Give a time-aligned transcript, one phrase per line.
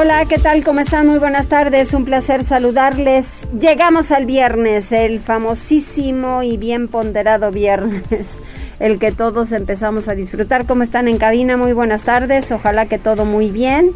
[0.00, 0.64] Hola, ¿qué tal?
[0.64, 1.08] ¿Cómo están?
[1.08, 1.92] Muy buenas tardes.
[1.92, 3.46] Un placer saludarles.
[3.52, 8.38] Llegamos al viernes, el famosísimo y bien ponderado viernes,
[8.80, 10.64] el que todos empezamos a disfrutar.
[10.64, 11.58] ¿Cómo están en cabina?
[11.58, 12.50] Muy buenas tardes.
[12.50, 13.90] Ojalá que todo muy bien.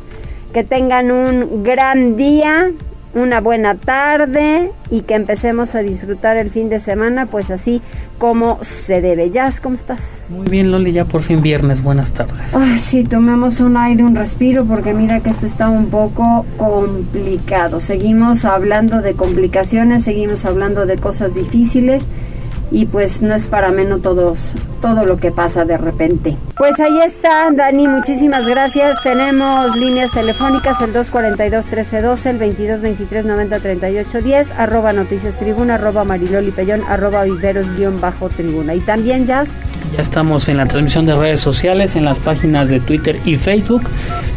[0.53, 2.71] Que tengan un gran día
[3.15, 7.81] una buena tarde y que empecemos a disfrutar el fin de semana, pues así
[8.19, 9.31] como se debe.
[9.31, 10.23] Jazz, ¿cómo estás?
[10.29, 12.35] Muy bien, Loli, ya por fin viernes, buenas tardes.
[12.53, 17.81] Ay, sí, tomemos un aire, un respiro, porque mira que esto está un poco complicado.
[17.81, 22.07] Seguimos hablando de complicaciones, seguimos hablando de cosas difíciles
[22.75, 24.51] y pues no es para menos todos,
[24.83, 26.37] todo lo que pasa de repente.
[26.57, 29.01] Pues ahí está, Dani, muchísimas gracias.
[29.05, 32.41] Tenemos líneas telefónicas el 242-1312, el
[33.09, 38.75] 2223-903810, arroba noticias tribuna, arroba mariloli pellón, arroba viveros guion bajo tribuna.
[38.75, 39.51] Y también, Jazz.
[39.95, 43.83] Ya estamos en la transmisión de redes sociales, en las páginas de Twitter y Facebook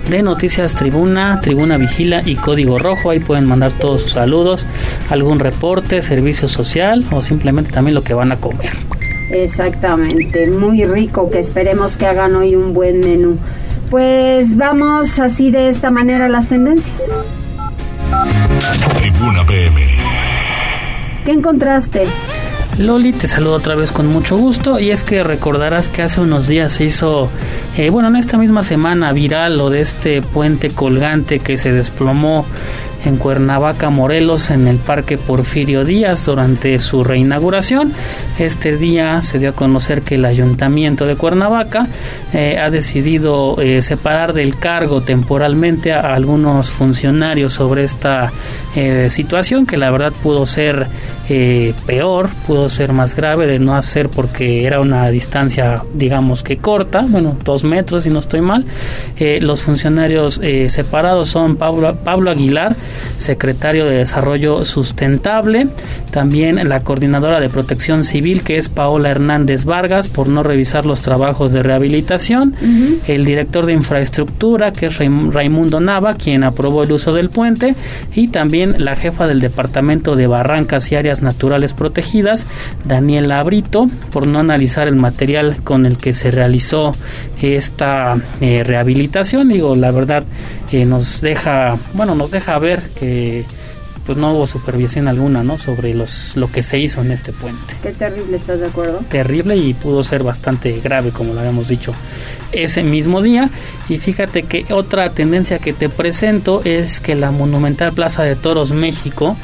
[0.08, 3.10] de Noticias Tribuna, Tribuna Vigila y Código Rojo.
[3.10, 4.68] Ahí pueden mandar todos sus saludos,
[5.10, 8.74] algún reporte, servicio social o simplemente también lo que van a comer.
[9.32, 13.40] Exactamente, muy rico, que esperemos que hagan hoy un buen menú.
[13.90, 17.12] Pues vamos así de esta manera las tendencias.
[19.00, 19.88] Tribuna PM.
[21.26, 22.04] ¿Qué encontraste?
[22.78, 26.48] Loli, te saludo otra vez con mucho gusto y es que recordarás que hace unos
[26.48, 27.28] días se hizo,
[27.76, 32.46] eh, bueno, en esta misma semana viral lo de este puente colgante que se desplomó
[33.04, 37.94] en Cuernavaca, Morelos, en el Parque Porfirio Díaz durante su reinauguración.
[38.38, 41.88] Este día se dio a conocer que el Ayuntamiento de Cuernavaca
[42.32, 48.32] eh, ha decidido eh, separar del cargo temporalmente a, algunos funcionarios sobre esta
[49.10, 50.86] situación que la verdad pudo ser
[51.86, 57.06] peor, pudo ser más grave de no hacer porque era una distancia digamos que corta,
[57.08, 58.66] bueno, dos metros si no estoy mal.
[59.42, 62.76] los funcionarios separados son Pablo, Pablo Aguilar,
[63.18, 65.68] secretario de Desarrollo Sustentable,
[66.12, 71.02] también la coordinadora de Protección Civil, que es Paola Hernández Vargas, por no revisar los
[71.02, 72.56] trabajos de rehabilitación,
[73.08, 77.76] el director de Infraestructura, que es Raimundo Nava, quien aprobó el uso del puente,
[78.14, 82.46] y también la jefa del Departamento de Barrancas y Áreas Naturales Protegidas,
[82.86, 86.94] Daniela Brito, por no analizar el material con el que se realizó
[87.42, 89.50] esta eh, rehabilitación.
[89.50, 90.24] Digo, la verdad,
[90.72, 93.46] eh, nos deja, bueno, nos deja ver que
[94.08, 95.58] pues no hubo supervisión alguna, ¿no?
[95.58, 97.76] Sobre los lo que se hizo en este puente.
[97.84, 99.02] Qué terrible, ¿estás de acuerdo?
[99.10, 101.92] Terrible y pudo ser bastante grave, como lo habíamos dicho
[102.54, 103.50] ese mismo día.
[103.90, 108.72] Y fíjate que otra tendencia que te presento es que la Monumental Plaza de Toros
[108.72, 109.36] México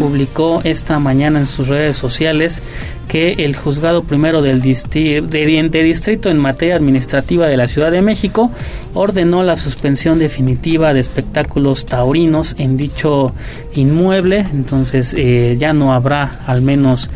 [0.00, 2.60] publicó esta mañana en sus redes sociales
[3.08, 8.50] que el juzgado primero del de, distrito en materia administrativa de la Ciudad de México
[8.94, 13.32] ordenó la suspensión definitiva de espectáculos taurinos en dicho
[13.74, 14.07] inmueble.
[14.14, 17.10] Entonces eh, ya no habrá al menos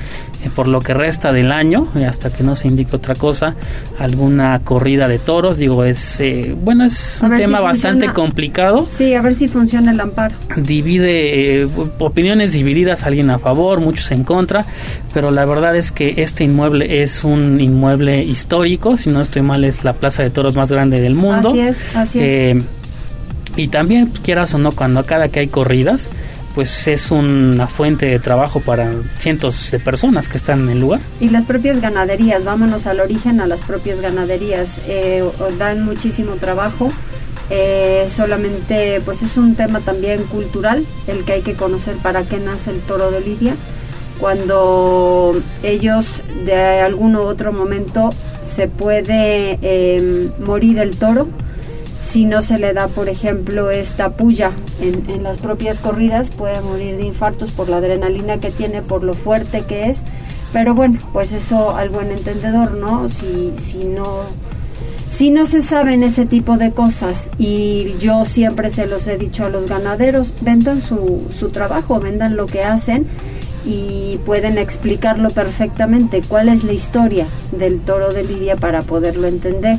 [0.45, 3.55] eh, por lo que resta del año, eh, hasta que no se indique otra cosa,
[3.99, 5.59] alguna corrida de toros.
[5.59, 8.87] Digo, es eh, bueno, es un tema bastante complicado.
[8.89, 10.35] Sí, a ver si funciona el amparo.
[10.57, 14.65] Divide opiniones divididas, alguien a favor, muchos en contra,
[15.15, 19.63] pero la verdad es que este inmueble es un inmueble histórico, si no estoy mal,
[19.65, 21.51] es la plaza de toros más grande del mundo.
[21.51, 22.65] Así es, así es.
[23.55, 26.11] Y también, quieras o no, cuando cada que hay corridas,
[26.55, 31.01] pues es una fuente de trabajo para cientos de personas que están en el lugar.
[31.21, 35.25] Y las propias ganaderías, vámonos al origen, a las propias ganaderías, eh,
[35.59, 36.91] dan muchísimo trabajo.
[37.51, 42.39] Eh, solamente, pues es un tema también cultural, el que hay que conocer para qué
[42.39, 43.55] nace el toro de Lidia.
[44.19, 48.11] Cuando ellos de algún otro momento
[48.41, 51.29] se puede eh, morir el toro,
[52.03, 54.51] si no se le da, por ejemplo, esta puya
[54.81, 59.15] en, las propias corridas, puede morir de infartos por la adrenalina que tiene, por lo
[59.15, 60.03] fuerte que es.
[60.53, 63.09] Pero bueno, pues eso al buen entendedor, ¿no?
[63.09, 64.25] Si, si no
[65.09, 69.45] si no se saben ese tipo de cosas y yo siempre se los he dicho
[69.45, 73.07] a los ganaderos, vendan su, su trabajo, vendan lo que hacen
[73.65, 79.79] y pueden explicarlo perfectamente, cuál es la historia del toro de Lidia para poderlo entender.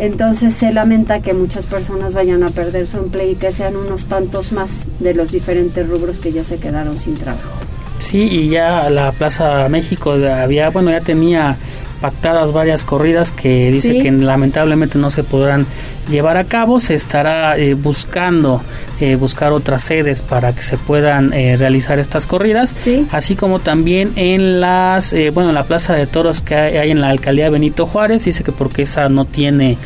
[0.00, 4.06] Entonces se lamenta que muchas personas vayan a perder su empleo y que sean unos
[4.06, 7.50] tantos más de los diferentes rubros que ya se quedaron sin trabajo.
[7.98, 11.58] Sí, y ya la Plaza México había, bueno, ya tenía
[12.00, 15.66] pactadas varias corridas que dice que lamentablemente no se podrán
[16.10, 16.80] llevar a cabo.
[16.80, 18.62] Se estará eh, buscando
[19.00, 22.74] eh, buscar otras sedes para que se puedan eh, realizar estas corridas,
[23.12, 27.10] así como también en las bueno en la plaza de toros que hay, en la
[27.10, 28.24] alcaldía Benito Juárez.
[28.24, 29.76] Dice que porque esa no tiene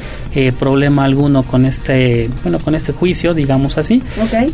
[0.58, 4.02] problema alguno con este bueno con este juicio, digamos así.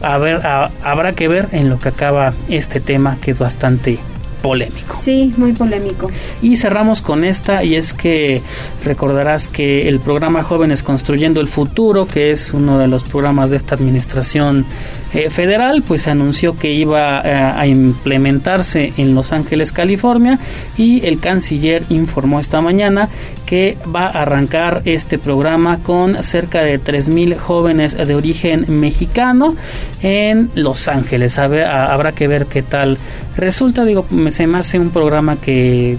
[0.03, 3.99] A ver, habrá que ver en lo que acaba este tema que es bastante
[4.43, 4.97] polémico.
[4.99, 6.11] Sí, muy polémico.
[6.43, 8.43] Y cerramos con esta y es que
[8.85, 13.57] recordarás que el programa Jóvenes Construyendo el Futuro, que es uno de los programas de
[13.57, 14.65] esta administración
[15.13, 20.39] eh, federal, pues anunció que iba eh, a implementarse en Los Ángeles, California,
[20.77, 23.09] y el canciller informó esta mañana
[23.45, 29.57] que va a arrancar este programa con cerca de 3.000 jóvenes de origen mexicano
[30.03, 31.39] en Los Ángeles.
[31.39, 32.97] habrá que ver qué tal
[33.37, 33.85] resulta.
[33.85, 35.99] Digo, se me hace un programa que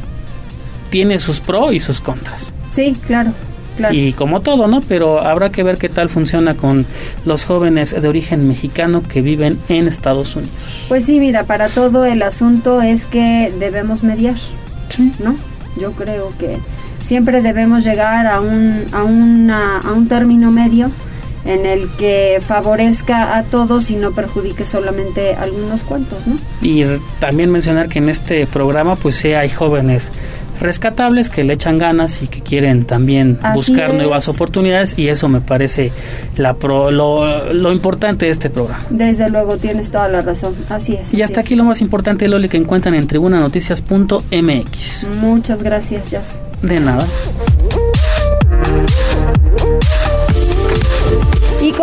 [0.89, 2.53] tiene sus pros y sus contras.
[2.71, 3.33] Sí, claro.
[3.91, 4.81] Y como todo, ¿no?
[4.81, 6.85] Pero habrá que ver qué tal funciona con
[7.25, 10.53] los jóvenes de origen mexicano que viven en Estados Unidos.
[10.87, 14.35] Pues sí, mira, para todo el asunto es que debemos mediar,
[14.89, 15.11] sí.
[15.19, 15.35] ¿no?
[15.79, 16.57] Yo creo que
[16.99, 20.91] siempre debemos llegar a un, a, una, a un término medio
[21.45, 26.37] en el que favorezca a todos y no perjudique solamente a algunos cuantos, ¿no?
[26.61, 26.83] Y
[27.19, 30.11] también mencionar que en este programa pues sí hay jóvenes
[30.61, 35.41] rescatables que le echan ganas y que quieren también buscar nuevas oportunidades y eso me
[35.41, 35.91] parece
[36.37, 38.83] la lo, importante de este programa.
[38.89, 41.13] Desde luego tienes toda la razón, así es.
[41.13, 45.07] Y hasta aquí lo más importante, Loli, que encuentran en tribunanoticias.mx.
[45.19, 46.41] Muchas gracias, Jazz.
[46.61, 47.07] De nada.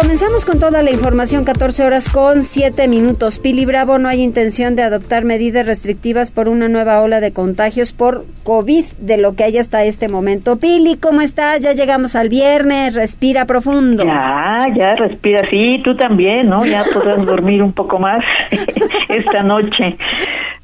[0.00, 3.40] Comenzamos con toda la información, 14 horas con 7 minutos.
[3.40, 7.92] Pili Bravo, no hay intención de adoptar medidas restrictivas por una nueva ola de contagios
[7.92, 10.56] por COVID de lo que hay hasta este momento.
[10.56, 11.62] Pili, ¿cómo estás?
[11.62, 14.04] Ya llegamos al viernes, respira profundo.
[14.04, 16.64] Ya, ya, respira, sí, tú también, ¿no?
[16.64, 18.22] Ya podrás dormir un poco más
[19.08, 19.96] esta noche.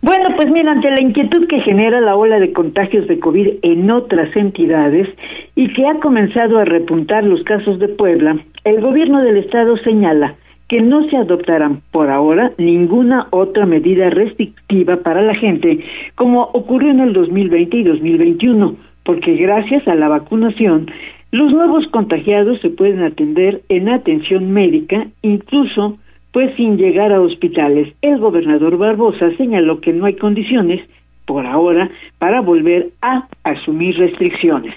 [0.05, 3.91] Bueno, pues mira, ante la inquietud que genera la ola de contagios de COVID en
[3.91, 5.09] otras entidades
[5.57, 10.35] y que ha comenzado a repuntar los casos de Puebla, el gobierno del estado señala
[10.69, 15.79] que no se adoptarán por ahora ninguna otra medida restrictiva para la gente,
[16.17, 20.85] como ocurrió en el 2020 y 2021, porque gracias a la vacunación,
[21.31, 25.97] los nuevos contagiados se pueden atender en atención médica, incluso
[26.35, 27.95] pues sin llegar a hospitales.
[28.03, 30.85] El gobernador Barbosa señaló que no hay condiciones,
[31.27, 31.89] por ahora,
[32.19, 34.75] para volver a asumir restricciones.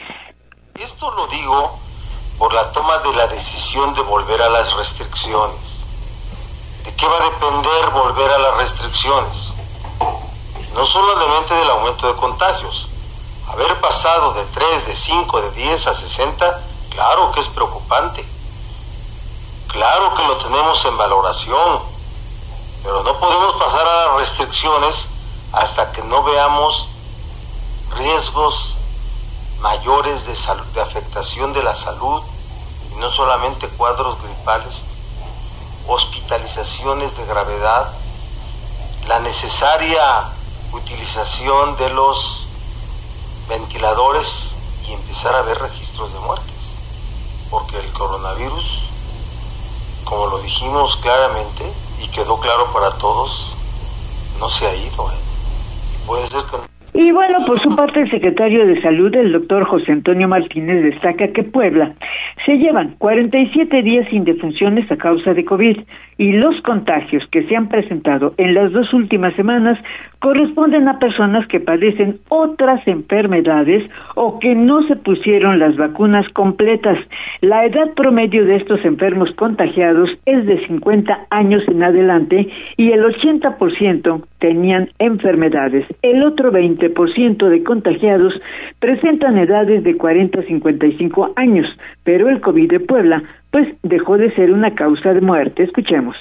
[0.80, 1.72] Esto lo digo
[2.38, 5.84] por la toma de la decisión de volver a las restricciones.
[6.86, 9.54] ¿De qué va a depender volver a las restricciones?
[10.76, 12.88] No solamente del aumento de contagios.
[13.52, 16.62] Haber pasado de 3, de 5, de 10 a 60,
[16.92, 18.37] claro que es preocupante
[19.78, 21.80] Claro que lo tenemos en valoración,
[22.82, 25.08] pero no podemos pasar a las restricciones
[25.54, 26.88] hasta que no veamos
[27.96, 28.74] riesgos
[29.60, 32.24] mayores de, afectación de la salud,
[32.92, 34.74] y no solamente cuadros gripales,
[35.88, 37.94] hospitalizaciones de gravedad,
[39.08, 40.24] la necesaria
[40.72, 42.48] utilización de los
[43.48, 44.54] ventiladores
[44.88, 46.56] y empezar a ver registros de muertes,
[47.52, 48.77] porque el coronavirus
[50.08, 51.64] como lo dijimos claramente
[52.02, 53.56] y quedó claro para todos,
[54.40, 55.10] no se ha ido.
[55.12, 56.06] ¿eh?
[56.06, 56.68] Puede ser que
[57.00, 61.28] y bueno, por su parte, el secretario de Salud, el doctor José Antonio Martínez, destaca
[61.28, 61.94] que Puebla
[62.44, 65.78] se llevan 47 días sin defunciones a causa de COVID
[66.18, 69.78] y los contagios que se han presentado en las dos últimas semanas
[70.20, 76.98] corresponden a personas que padecen otras enfermedades o que no se pusieron las vacunas completas.
[77.42, 82.48] La edad promedio de estos enfermos contagiados es de 50 años en adelante
[82.78, 85.86] y el 80% tenían enfermedades.
[86.02, 88.34] El otro 20% de contagiados
[88.80, 91.68] presentan edades de 40 a 55 años,
[92.04, 95.64] pero el COVID de Puebla pues dejó de ser una causa de muerte.
[95.64, 96.16] Escuchemos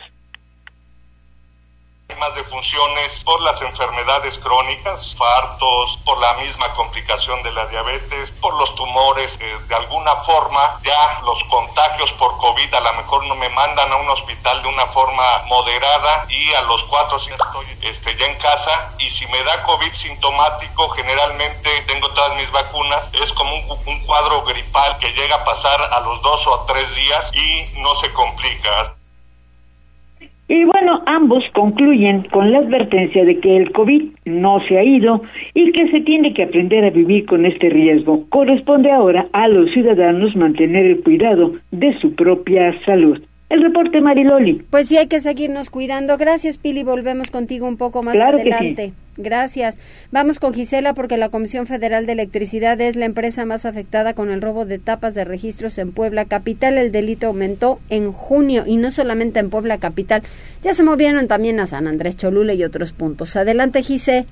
[2.15, 8.55] más defunciones por las enfermedades crónicas, fartos, por la misma complicación de la diabetes, por
[8.55, 9.39] los tumores.
[9.41, 13.93] Eh, de alguna forma, ya los contagios por COVID a lo mejor no me mandan
[13.93, 18.27] a un hospital de una forma moderada y a los cuatro o estoy este, ya
[18.27, 18.93] en casa.
[18.99, 23.09] Y si me da COVID sintomático, generalmente tengo todas mis vacunas.
[23.13, 26.95] Es como un, un cuadro gripal que llega a pasar a los dos o tres
[26.95, 28.95] días y no se complica.
[30.49, 35.23] Y bueno, ambos concluyen con la advertencia de que el COVID no se ha ido
[35.55, 38.25] y que se tiene que aprender a vivir con este riesgo.
[38.29, 43.21] Corresponde ahora a los ciudadanos mantener el cuidado de su propia salud.
[43.49, 44.63] El reporte Mariloli.
[44.71, 46.17] Pues sí, hay que seguirnos cuidando.
[46.17, 46.83] Gracias, Pili.
[46.83, 48.93] Volvemos contigo un poco más adelante.
[49.17, 49.79] Gracias.
[50.13, 54.31] Vamos con Gisela porque la Comisión Federal de Electricidad es la empresa más afectada con
[54.31, 56.79] el robo de tapas de registros en Puebla Capital.
[56.79, 60.23] El delito aumentó en junio y no solamente en Puebla Capital.
[60.63, 63.37] Ya se movieron también a San Andrés Cholula y otros puntos.
[63.37, 64.27] Adelante, Gisela.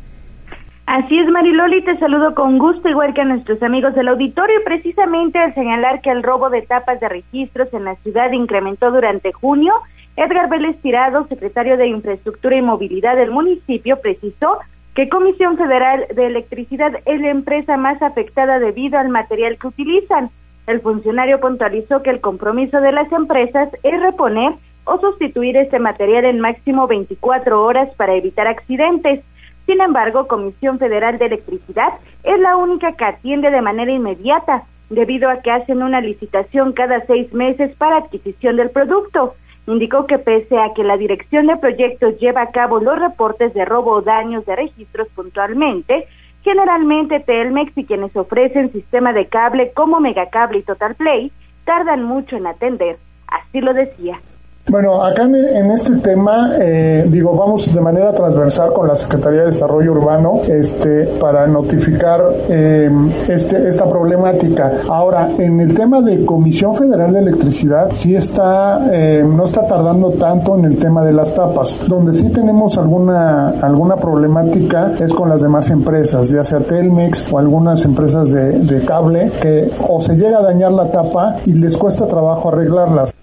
[0.86, 5.38] Así es, Mariloli, te saludo con gusto, igual que a nuestros amigos del auditorio, precisamente
[5.38, 9.72] al señalar que el robo de tapas de registros en la ciudad incrementó durante junio.
[10.16, 14.58] Edgar Vélez Tirado, secretario de Infraestructura y Movilidad del municipio, precisó
[14.94, 20.30] que Comisión Federal de Electricidad es la empresa más afectada debido al material que utilizan.
[20.66, 24.52] El funcionario puntualizó que el compromiso de las empresas es reponer
[24.84, 29.24] o sustituir este material en máximo 24 horas para evitar accidentes.
[29.66, 35.28] Sin embargo, Comisión Federal de Electricidad es la única que atiende de manera inmediata, debido
[35.28, 39.34] a que hacen una licitación cada seis meses para adquisición del producto.
[39.66, 43.64] Indicó que pese a que la Dirección de Proyectos lleva a cabo los reportes de
[43.64, 46.06] robo o daños de registros puntualmente,
[46.42, 51.32] generalmente Telmex y quienes ofrecen sistema de cable como Megacable y Total Play
[51.64, 52.98] tardan mucho en atender.
[53.26, 54.20] Así lo decía.
[54.66, 59.46] Bueno, acá en, este tema, eh, digo, vamos de manera transversal con la Secretaría de
[59.48, 62.90] Desarrollo Urbano este, para notificar eh,
[63.28, 64.72] este, esta problemática.
[64.88, 70.12] Ahora, en el tema de Comisión Federal de Electricidad, sí está, eh, no está tardando
[70.12, 71.86] tanto en el tema de las tapas.
[71.86, 77.38] Donde sí tenemos alguna, alguna problemática es con las demás empresas, ya sea Telmex o
[77.38, 81.76] algunas empresas de, de cable, que o se llega a dañar la tapa y les
[81.76, 83.14] cuesta trabajo arreglarlas.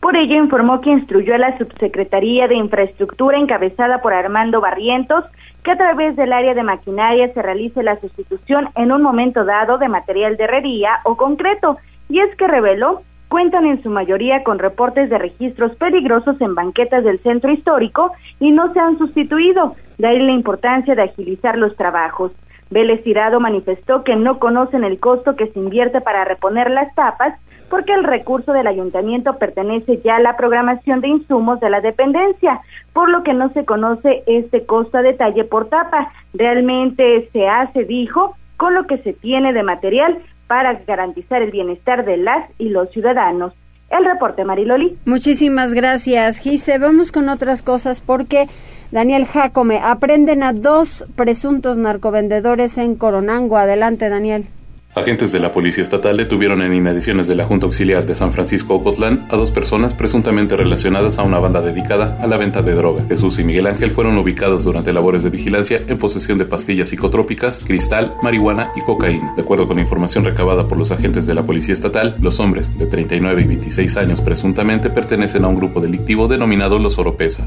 [0.00, 5.24] Por ello informó que instruyó a la Subsecretaría de Infraestructura encabezada por Armando Barrientos
[5.62, 9.76] que a través del área de maquinaria se realice la sustitución en un momento dado
[9.76, 11.76] de material de herrería o concreto,
[12.08, 17.04] y es que reveló cuentan en su mayoría con reportes de registros peligrosos en banquetas
[17.04, 21.76] del centro histórico y no se han sustituido, de ahí la importancia de agilizar los
[21.76, 22.32] trabajos.
[22.70, 27.38] Vélez Tirado manifestó que no conocen el costo que se invierte para reponer las tapas
[27.70, 32.60] porque el recurso del ayuntamiento pertenece ya a la programación de insumos de la dependencia,
[32.92, 36.12] por lo que no se conoce este costo a detalle por tapa.
[36.34, 42.04] Realmente se hace, dijo, con lo que se tiene de material para garantizar el bienestar
[42.04, 43.54] de las y los ciudadanos.
[43.88, 44.96] El reporte, Mariloli.
[45.04, 46.78] Muchísimas gracias, Gise.
[46.78, 48.46] Vamos con otras cosas porque
[48.90, 53.56] Daniel Jacome aprenden a dos presuntos narcovendedores en Coronango.
[53.56, 54.46] Adelante, Daniel.
[54.92, 58.74] Agentes de la Policía Estatal detuvieron en inmediaciones de la Junta Auxiliar de San Francisco
[58.74, 63.04] Ocotlán a dos personas presuntamente relacionadas a una banda dedicada a la venta de droga.
[63.06, 67.60] Jesús y Miguel Ángel fueron ubicados durante labores de vigilancia en posesión de pastillas psicotrópicas,
[67.60, 69.32] cristal, marihuana y cocaína.
[69.36, 72.86] De acuerdo con información recabada por los agentes de la Policía Estatal, los hombres de
[72.86, 77.46] 39 y 26 años presuntamente pertenecen a un grupo delictivo denominado Los Oropesa.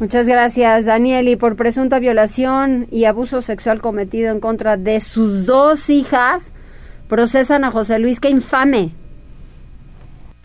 [0.00, 1.28] Muchas gracias, Daniel.
[1.28, 6.54] Y por presunta violación y abuso sexual cometido en contra de sus dos hijas,
[7.06, 8.18] procesan a José Luis.
[8.18, 8.92] ¡Qué infame!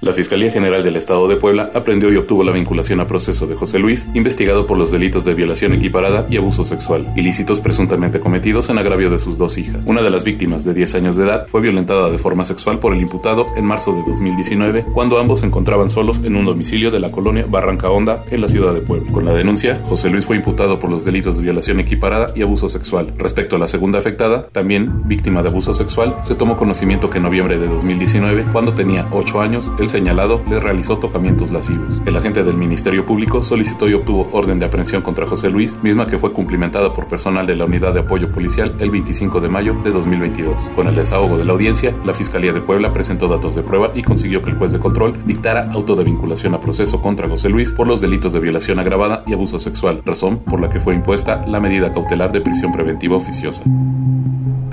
[0.02, 3.56] La Fiscalía General del Estado de Puebla aprendió y obtuvo la vinculación a proceso de
[3.56, 8.68] José Luis, investigado por los delitos de violación equiparada y abuso sexual, ilícitos presuntamente cometidos
[8.70, 9.86] en agravio de sus dos hijas.
[9.86, 12.94] Una de las víctimas, de 10 años de edad, fue violentada de forma sexual por
[12.94, 17.00] el imputado en marzo de 2019, cuando ambos se encontraban solos en un domicilio de
[17.00, 19.14] la colonia Barranca Honda, en la ciudad de Puebla.
[19.14, 22.68] Con la denuncia, José Luis fue imputado por los delitos de violación equiparada y abuso
[22.68, 23.14] sexual.
[23.18, 27.24] Respecto a la segunda afectada, también víctima de abuso sexual, se tomó conocimiento que en
[27.24, 32.01] noviembre de 2019, cuando tenía 8 años, el señalado le realizó tocamientos lascivos.
[32.06, 36.08] El agente del Ministerio Público solicitó y obtuvo orden de aprehensión contra José Luis, misma
[36.08, 39.75] que fue cumplimentada por personal de la Unidad de Apoyo Policial el 25 de mayo
[39.84, 40.72] de 2022.
[40.75, 44.04] Con el desahogo de la audiencia, la Fiscalía de Puebla presentó datos de prueba y
[44.04, 47.72] consiguió que el juez de control dictara auto de vinculación a proceso contra José Luis
[47.72, 51.46] por los delitos de violación agravada y abuso sexual, razón por la que fue impuesta
[51.48, 53.63] la medida cautelar de prisión preventiva oficiosa.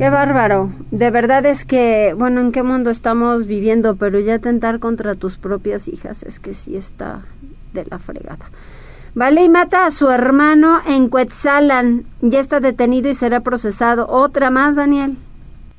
[0.02, 0.72] Qué bárbaro.
[0.90, 3.94] De verdad es que, bueno, ¿en qué mundo estamos viviendo?
[3.94, 7.20] Pero ya tentar contra tus propias hijas es que sí está
[7.72, 8.50] de la fregada.
[9.14, 12.02] Vale, y mata a su hermano en Cuetzalan.
[12.20, 14.08] Ya está detenido y será procesado.
[14.08, 15.18] Otra más, Daniel.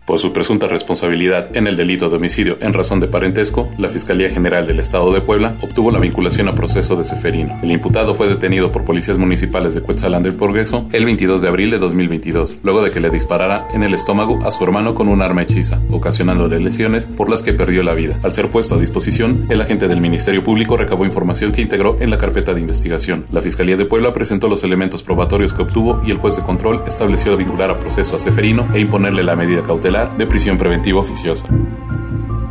[0.06, 4.30] Por su presunta responsabilidad en el delito de homicidio en razón de parentesco, la Fiscalía
[4.30, 7.58] General del Estado de Puebla obtuvo la vinculación a proceso de Seferino.
[7.64, 11.72] El imputado fue detenido por policías municipales de Cuetzalán del Porgueso el 22 de abril
[11.72, 15.22] de 2022, luego de que le disparara en el estómago a su hermano con un
[15.22, 18.20] arma hechiza, ocasionándole lesiones por las que perdió la vida.
[18.24, 22.10] Al ser puesto a disposición, el agente del Ministerio Público recabó información que integró en
[22.10, 23.26] la carpeta de investigación.
[23.32, 26.84] La Fiscalía de Puebla presentó los elementos probatorios que obtuvo y el juez de control
[26.88, 31.48] estableció vincular a proceso a Seferino e imponerle la medida cautelar de prisión preventiva oficiosa.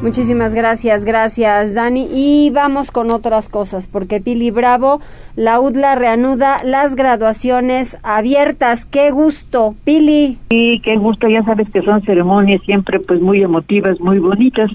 [0.01, 2.09] Muchísimas gracias, gracias Dani.
[2.13, 5.01] Y vamos con otras cosas, porque Pili Bravo,
[5.35, 8.85] la UDLA reanuda las graduaciones abiertas.
[8.85, 10.39] ¡Qué gusto, Pili!
[10.51, 14.71] Sí, qué gusto, ya sabes que son ceremonias siempre pues muy emotivas, muy bonitas.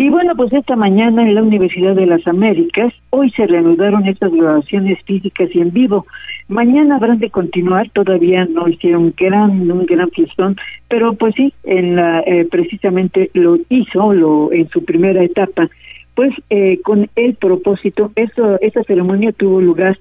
[0.00, 4.30] Y bueno, pues esta mañana en la Universidad de las Américas, hoy se reanudaron estas
[4.30, 6.06] graduaciones físicas y en vivo.
[6.46, 10.56] Mañana habrán de continuar, todavía no hicieron gran, un gran fiestón,
[10.88, 15.68] pero pues sí, en la, eh, precisamente lo hizo lo, en su primera etapa,
[16.14, 19.98] pues eh, con el propósito, eso, esa ceremonia tuvo lugar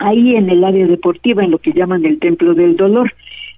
[0.00, 3.12] ahí en el área deportiva, en lo que llaman el Templo del Dolor.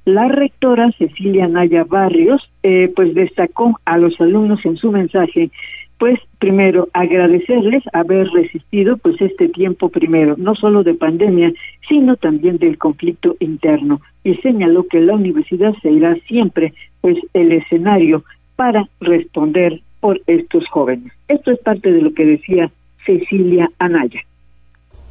[0.04, 5.50] La rectora Cecilia Naya Barrios, eh, pues destacó a los alumnos en su mensaje,
[5.96, 11.52] pues primero agradecerles haber resistido pues este tiempo primero, no solo de pandemia,
[11.88, 17.52] sino también del conflicto interno, y señaló que la universidad se irá siempre pues el
[17.52, 18.24] escenario
[18.56, 21.12] para responder por estos jóvenes.
[21.28, 22.72] Esto es parte de lo que decía
[23.06, 24.20] Cecilia Anaya.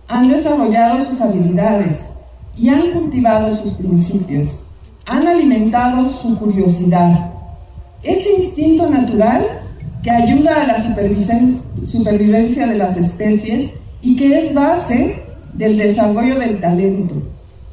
[0.10, 1.98] Han desarrollado sus habilidades
[2.58, 4.68] y han cultivado sus principios
[5.12, 7.32] han alimentado su curiosidad.
[8.02, 9.46] Ese instinto natural
[10.02, 15.22] que ayuda a la supervivencia de las especies y que es base
[15.54, 17.16] del desarrollo del talento,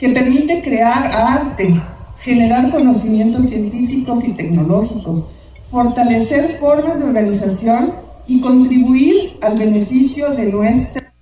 [0.00, 1.80] que permite crear arte,
[2.22, 5.28] generar conocimientos científicos y tecnológicos,
[5.70, 7.92] fortalecer formas de organización
[8.26, 11.12] y contribuir al beneficio de nuestra.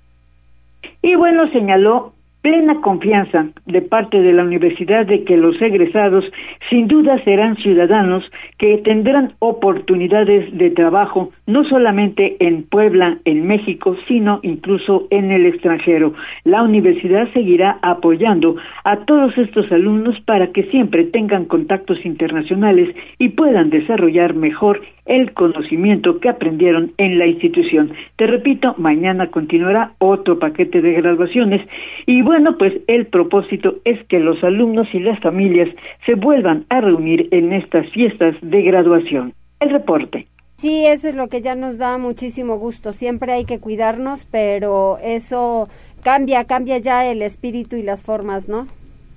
[1.03, 2.16] Y bueno, señaló
[2.47, 6.25] plena confianza de parte de la universidad de que los egresados
[6.71, 8.23] sin duda serán ciudadanos
[8.57, 15.47] que tendrán oportunidades de trabajo no solamente en Puebla, en México, sino incluso en el
[15.47, 16.15] extranjero.
[16.45, 23.31] La universidad seguirá apoyando a todos estos alumnos para que siempre tengan contactos internacionales y
[23.31, 27.93] puedan desarrollar mejor el conocimiento que aprendieron en la institución.
[28.17, 31.67] Te repito, mañana continuará otro paquete de graduaciones
[32.07, 35.69] y bueno, pues el propósito es que los alumnos y las familias
[36.05, 39.33] se vuelvan a reunir en estas fiestas de graduación.
[39.61, 40.27] El reporte.
[40.57, 42.93] Sí, eso es lo que ya nos da muchísimo gusto.
[42.93, 45.69] Siempre hay que cuidarnos, pero eso
[46.03, 48.67] cambia, cambia ya el espíritu y las formas, ¿no?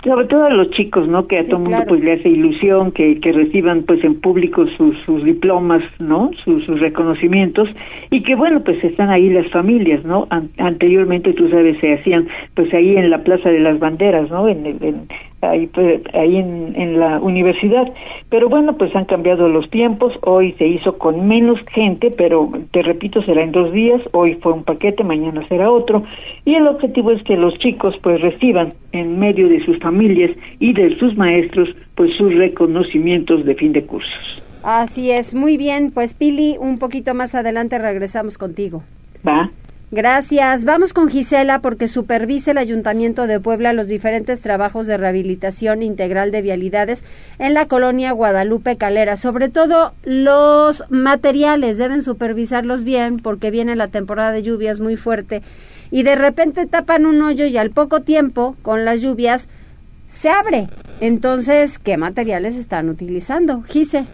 [0.03, 1.27] Sobre todo a los chicos, ¿no?
[1.27, 4.97] Que a todo mundo pues le hace ilusión que, que reciban pues en público sus,
[5.05, 6.31] sus diplomas, ¿no?
[6.43, 7.67] Sus, sus reconocimientos
[8.09, 10.27] y que bueno pues están ahí las familias, ¿no?
[10.57, 14.47] anteriormente tú sabes se hacían pues ahí en la Plaza de las Banderas, ¿no?
[14.47, 15.07] En, en,
[15.41, 17.87] ahí, pues, ahí en, en la universidad.
[18.29, 22.81] Pero bueno, pues han cambiado los tiempos, hoy se hizo con menos gente, pero te
[22.81, 26.03] repito, será en dos días, hoy fue un paquete, mañana será otro,
[26.45, 29.88] y el objetivo es que los chicos pues reciban en medio de sus familias
[30.59, 34.41] y de sus maestros pues sus reconocimientos de fin de cursos.
[34.63, 38.83] Así es, muy bien, pues Pili, un poquito más adelante regresamos contigo.
[39.25, 39.49] Va.
[39.91, 40.65] Gracias.
[40.65, 46.29] Vamos con Gisela porque supervisa el Ayuntamiento de Puebla los diferentes trabajos de rehabilitación integral
[46.29, 47.03] de vialidades
[47.39, 49.15] en la colonia Guadalupe Calera.
[49.15, 55.41] Sobre todo los materiales deben supervisarlos bien porque viene la temporada de lluvias muy fuerte
[55.89, 59.49] y de repente tapan un hoyo y al poco tiempo con las lluvias
[60.09, 60.67] se abre.
[60.99, 63.61] Entonces, ¿qué materiales están utilizando?
[63.61, 64.05] Gise.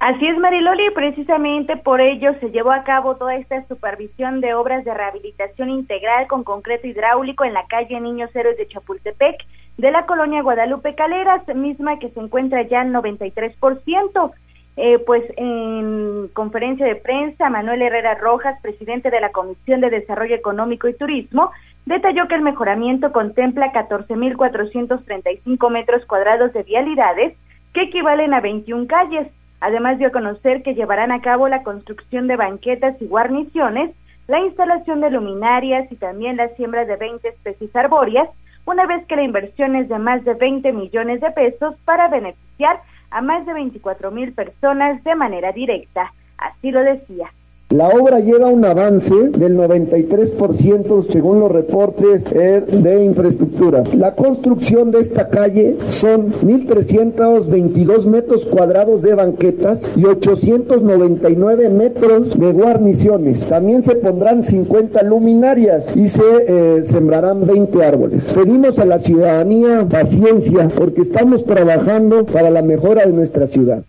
[0.00, 4.84] Así es, Mariloli, precisamente por ello se llevó a cabo toda esta supervisión de obras
[4.84, 9.36] de rehabilitación integral con concreto hidráulico en la calle Niños Héroes de Chapultepec
[9.76, 14.32] de la colonia Guadalupe Caleras, misma que se encuentra ya al 93%.
[14.78, 20.34] Eh, pues en conferencia de prensa, Manuel Herrera Rojas, presidente de la Comisión de Desarrollo
[20.34, 21.50] Económico y Turismo,
[21.86, 27.36] detalló que el mejoramiento contempla 14.435 metros cuadrados de vialidades,
[27.72, 29.28] que equivalen a 21 calles
[29.62, 33.92] Además dio a conocer que llevarán a cabo la construcción de banquetas y guarniciones,
[34.26, 38.28] la instalación de luminarias y también la siembra de 20 especies arbóreas,
[38.66, 42.80] una vez que la inversión es de más de 20 millones de pesos para beneficiar
[43.12, 46.12] a más de 24 mil personas de manera directa.
[46.38, 47.30] Así lo decía.
[47.72, 53.82] La obra lleva un avance del 93% según los reportes eh, de infraestructura.
[53.94, 62.52] La construcción de esta calle son 1.322 metros cuadrados de banquetas y 899 metros de
[62.52, 63.46] guarniciones.
[63.46, 68.34] También se pondrán 50 luminarias y se eh, sembrarán 20 árboles.
[68.34, 73.82] Pedimos a la ciudadanía paciencia porque estamos trabajando para la mejora de nuestra ciudad.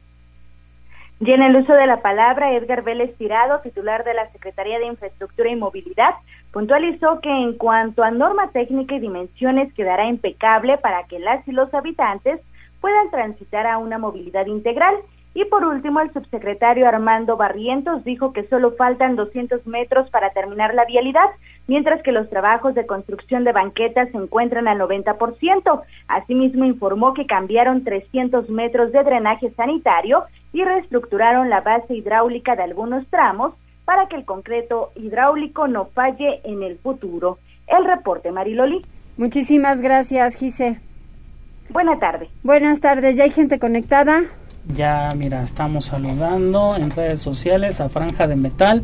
[1.26, 4.88] Y en el uso de la palabra, Edgar Vélez Tirado, titular de la Secretaría de
[4.88, 6.16] Infraestructura y Movilidad,
[6.52, 11.54] puntualizó que en cuanto a norma técnica y dimensiones quedará impecable para que las y
[11.54, 12.42] los habitantes
[12.82, 14.96] puedan transitar a una movilidad integral.
[15.34, 20.74] Y por último, el subsecretario Armando Barrientos dijo que solo faltan 200 metros para terminar
[20.74, 21.30] la vialidad,
[21.67, 25.82] mientras que los trabajos de construcción de banquetas se encuentran al 90%.
[26.08, 32.63] Asimismo, informó que cambiaron 300 metros de drenaje sanitario y reestructuraron la base hidráulica de
[32.63, 33.54] algunos tramos
[33.86, 37.38] para que el concreto hidráulico no falle en el futuro.
[37.67, 38.82] El reporte, Mariloli.
[39.17, 40.80] Muchísimas gracias, Gise.
[41.69, 42.30] Buenas tardes.
[42.43, 44.23] Buenas tardes, ¿ya hay gente conectada?
[44.67, 48.84] Ya, mira, estamos saludando en redes sociales a Franja de Metal.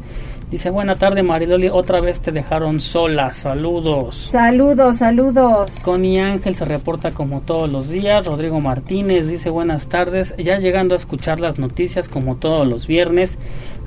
[0.49, 4.15] Dice, buena tarde Mariloli, otra vez te dejaron sola, saludos.
[4.31, 5.69] Saludos, saludos.
[5.83, 8.25] Connie Ángel se reporta como todos los días.
[8.25, 13.37] Rodrigo Martínez dice, buenas tardes, ya llegando a escuchar las noticias como todos los viernes.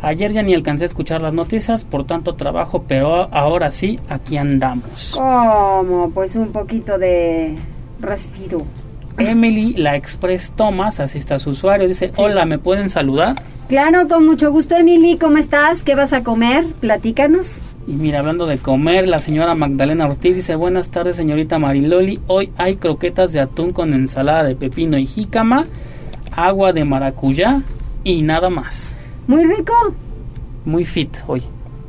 [0.02, 4.36] Ayer ya ni alcancé a escuchar las noticias, por tanto trabajo, pero ahora sí, aquí
[4.36, 5.14] andamos.
[5.16, 6.12] ¿Cómo?
[6.14, 7.56] Pues un poquito de
[7.98, 8.64] respiro.
[9.18, 13.34] Emily, la Express Thomas, así está su usuario, dice, hola, ¿me pueden saludar?
[13.72, 15.82] Claro, con mucho gusto, Emily, ¿cómo estás?
[15.82, 16.66] ¿Qué vas a comer?
[16.78, 17.62] Platícanos.
[17.86, 22.50] Y mira, hablando de comer, la señora Magdalena Ortiz dice, buenas tardes, señorita Mariloli, hoy
[22.58, 25.64] hay croquetas de atún con ensalada de pepino y jícama,
[26.36, 27.62] agua de maracuyá
[28.04, 28.94] y nada más.
[29.26, 29.72] Muy rico.
[30.66, 31.42] Muy fit hoy.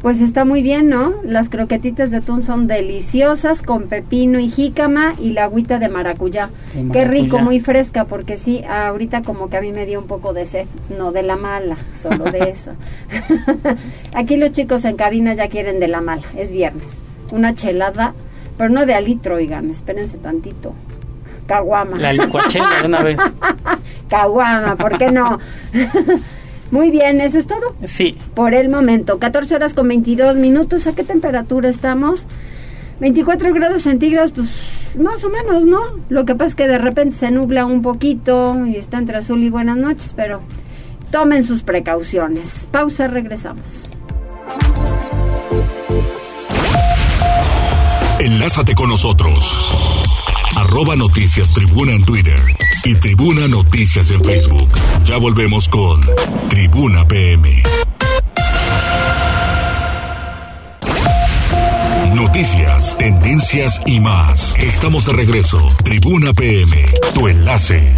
[0.04, 1.14] Pues está muy bien, ¿no?
[1.24, 6.50] Las croquetitas de atún son deliciosas con pepino y jícama y la agüita de maracuyá.
[6.74, 10.08] De Qué rico, muy fresca, porque sí, ahorita como que a mí me dio un
[10.08, 12.76] poco de sed, no de la mala, solo de esa.
[14.14, 17.02] Aquí los chicos en cabina ya quieren de la mala, es viernes.
[17.32, 18.14] Una chelada,
[18.58, 20.74] pero no de alitro, oigan, espérense tantito.
[21.48, 21.98] Caguama.
[21.98, 23.22] La licuachela de una vez.
[24.10, 25.40] Caguama, ¿por qué no?
[26.74, 27.76] Muy bien, eso es todo.
[27.86, 30.88] Sí, Por el momento, 14 horas con 22 minutos.
[30.88, 32.28] ¿A qué temperatura estamos?
[33.00, 34.50] 24 grados centígrados, pues
[35.00, 35.82] más o menos, ¿no?
[36.10, 39.44] Lo que pasa es que de repente se nubla un poquito y está entre azul
[39.44, 40.42] y buenas noches, pero
[41.12, 42.68] tomen sus precauciones.
[42.72, 43.92] Pausa, regresamos.
[48.20, 49.93] Enlázate con nosotros.
[50.56, 52.40] Arroba Noticias Tribuna en Twitter
[52.84, 54.70] y Tribuna Noticias en Facebook.
[55.06, 56.02] Ya volvemos con
[56.50, 57.64] Tribuna PM.
[62.14, 64.56] Noticias, tendencias y más.
[64.60, 65.58] Estamos de regreso.
[65.84, 66.86] Tribuna PM,
[67.16, 67.94] tu enlace.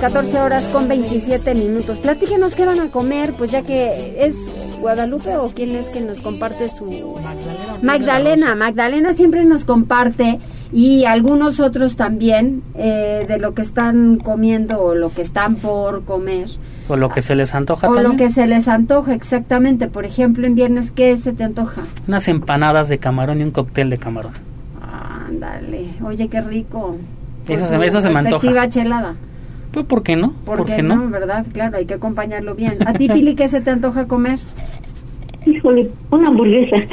[0.00, 1.98] 14 horas con 27 minutos.
[1.98, 4.36] Platíquenos qué van a comer, pues ya que es
[4.80, 7.18] Guadalupe o quién es que nos comparte su...
[7.84, 10.38] Magdalena, Magdalena siempre nos comparte
[10.72, 16.04] y algunos otros también eh, de lo que están comiendo o lo que están por
[16.04, 16.48] comer.
[16.88, 18.12] o lo que se les antoja O también.
[18.12, 19.86] lo que se les antoja exactamente.
[19.88, 21.82] Por ejemplo, en viernes, ¿qué se te antoja?
[22.08, 24.32] Unas empanadas de camarón y un cóctel de camarón.
[25.28, 26.96] Ándale, oye, qué rico.
[27.48, 28.68] Eso Con se eso se me antoja.
[28.68, 29.14] chelada.
[29.72, 30.32] Pues, ¿por qué no?
[30.44, 31.08] ¿Por, qué no?
[31.08, 31.44] ¿Verdad?
[31.52, 32.78] Claro, hay que acompañarlo bien.
[32.86, 34.38] ¿A ti, Pili, qué se te antoja comer?
[35.46, 36.76] Híjole, una hamburguesa.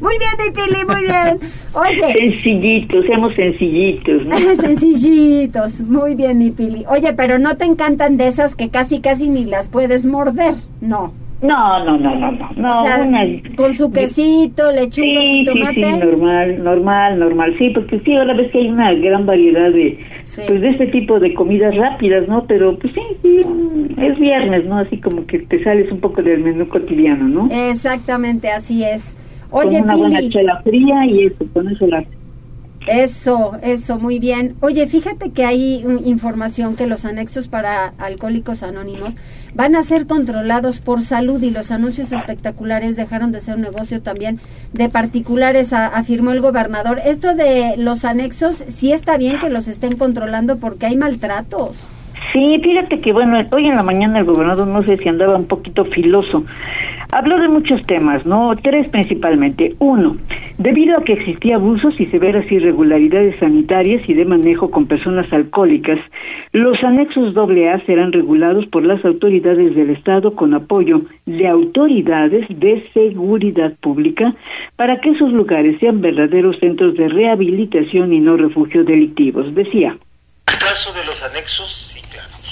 [0.00, 1.38] Muy bien, Pili, muy bien.
[1.72, 2.14] Oye.
[2.18, 4.36] Sencillitos, seamos sencillitos, ¿no?
[4.56, 6.84] Sencillitos, muy bien, mi Pili.
[6.88, 11.12] Oye, pero no te encantan de esas que casi, casi ni las puedes morder, no.
[11.42, 12.50] No, no, no, no, no.
[12.56, 13.22] no o sea, una-
[13.56, 15.74] con su quesito, lechuga Sí, y sí, tomate.
[15.74, 17.54] sí, normal, normal, normal.
[17.58, 19.98] Sí, porque sí, ahora ves que hay una gran variedad de,
[20.46, 22.44] pues, de este tipo de comidas rápidas, ¿no?
[22.46, 23.40] Pero, pues sí, sí,
[23.98, 24.78] es viernes, ¿no?
[24.78, 27.48] Así como que te sales un poco del menú cotidiano, ¿no?
[27.70, 29.14] Exactamente, así es.
[29.50, 32.02] Oye, con una buena chela fría y eso, con eso la...
[32.88, 34.54] Eso, eso, muy bien.
[34.60, 39.16] Oye, fíjate que hay mm, información que los anexos para alcohólicos anónimos
[39.56, 44.02] van a ser controlados por salud y los anuncios espectaculares dejaron de ser un negocio
[44.02, 44.38] también
[44.74, 47.00] de particulares, a- afirmó el gobernador.
[47.04, 51.76] Esto de los anexos, sí está bien que los estén controlando porque hay maltratos.
[52.32, 55.46] Sí, fíjate que bueno, hoy en la mañana el gobernador no sé si andaba un
[55.46, 56.44] poquito filoso.
[57.12, 58.54] Habló de muchos temas, ¿no?
[58.56, 59.74] Tres principalmente.
[59.78, 60.16] Uno,
[60.58, 65.98] Debido a que existía abusos y severas irregularidades sanitarias y de manejo con personas alcohólicas,
[66.52, 72.82] los anexos AA serán regulados por las autoridades del Estado con apoyo de autoridades de
[72.94, 74.34] seguridad pública
[74.76, 79.94] para que esos lugares sean verdaderos centros de rehabilitación y no refugio delictivos, decía.
[80.46, 81.85] El caso de los anexos.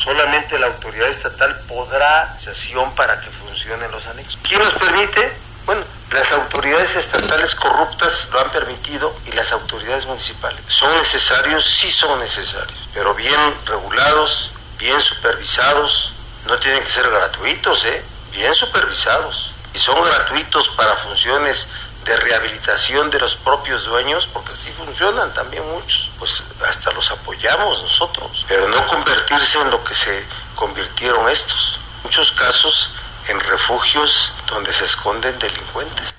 [0.05, 4.39] Solamente la autoridad estatal podrá sesión para que funcionen los anexos.
[4.47, 5.33] ¿Quién nos permite?
[5.65, 10.61] Bueno, las autoridades estatales corruptas lo han permitido y las autoridades municipales.
[10.69, 11.65] ¿Son necesarios?
[11.65, 16.13] Sí son necesarios, pero bien regulados, bien supervisados,
[16.45, 18.05] no tienen que ser gratuitos, ¿eh?
[18.31, 19.55] Bien supervisados.
[19.73, 21.67] Y son gratuitos para funciones
[22.05, 27.83] de rehabilitación de los propios dueños, porque así funcionan también muchos, pues hasta los apoyamos
[27.83, 31.81] nosotros, pero no convertirse en lo que se convirtieron estos.
[32.05, 32.95] muchos casos
[33.29, 36.15] en refugios donde se esconden delincuentes.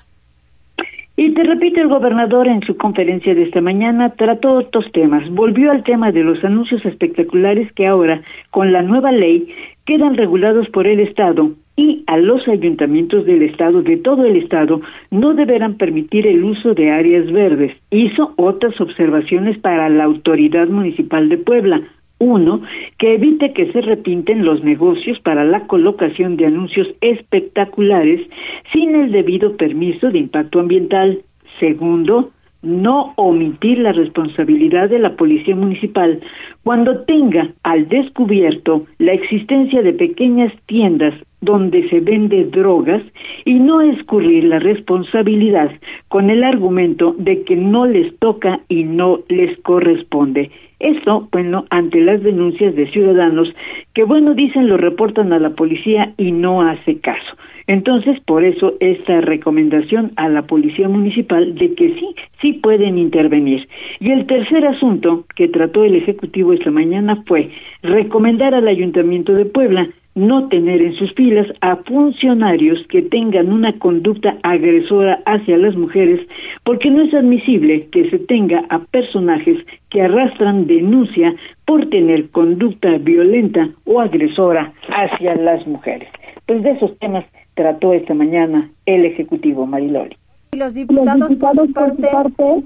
[1.18, 5.28] Y te repito, el gobernador en su conferencia de esta mañana trató otros temas.
[5.30, 8.20] Volvió al tema de los anuncios espectaculares que ahora,
[8.50, 9.48] con la nueva ley,
[9.86, 14.80] quedan regulados por el Estado y a los ayuntamientos del Estado, de todo el Estado,
[15.10, 17.76] no deberán permitir el uso de áreas verdes.
[17.90, 21.82] Hizo otras observaciones para la Autoridad Municipal de Puebla.
[22.18, 22.62] Uno,
[22.98, 28.26] que evite que se repinten los negocios para la colocación de anuncios espectaculares
[28.72, 31.18] sin el debido permiso de impacto ambiental.
[31.60, 32.30] Segundo,
[32.62, 36.20] no omitir la responsabilidad de la Policía Municipal
[36.64, 43.02] cuando tenga al descubierto la existencia de pequeñas tiendas donde se vende drogas
[43.44, 45.70] y no escurrir la responsabilidad
[46.08, 50.50] con el argumento de que no les toca y no les corresponde.
[50.78, 53.48] Esto, bueno, ante las denuncias de ciudadanos
[53.94, 57.36] que, bueno, dicen lo reportan a la policía y no hace caso.
[57.66, 63.68] Entonces, por eso esta recomendación a la Policía Municipal de que sí, sí pueden intervenir.
[63.98, 67.50] Y el tercer asunto que trató el Ejecutivo esta mañana fue
[67.82, 73.78] recomendar al Ayuntamiento de Puebla no tener en sus filas a funcionarios que tengan una
[73.78, 76.26] conducta agresora hacia las mujeres,
[76.64, 79.58] porque no es admisible que se tenga a personajes
[79.90, 81.34] que arrastran denuncia
[81.66, 86.08] por tener conducta violenta o agresora hacia las mujeres.
[86.46, 87.26] Pues de esos temas
[87.56, 90.16] trató esta mañana el Ejecutivo Mariloli.
[90.52, 92.62] Los diputados, por su parte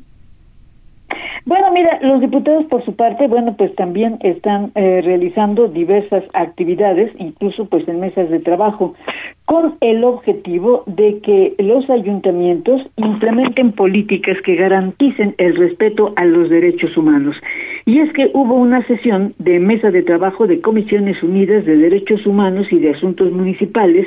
[1.47, 7.11] bueno, mira, los diputados por su parte, bueno, pues también están eh, realizando diversas actividades,
[7.19, 8.95] incluso pues en mesas de trabajo,
[9.47, 16.51] con el objetivo de que los ayuntamientos implementen políticas que garanticen el respeto a los
[16.51, 17.37] derechos humanos.
[17.87, 22.27] Y es que hubo una sesión de mesa de trabajo de Comisiones Unidas de Derechos
[22.27, 24.07] Humanos y de Asuntos Municipales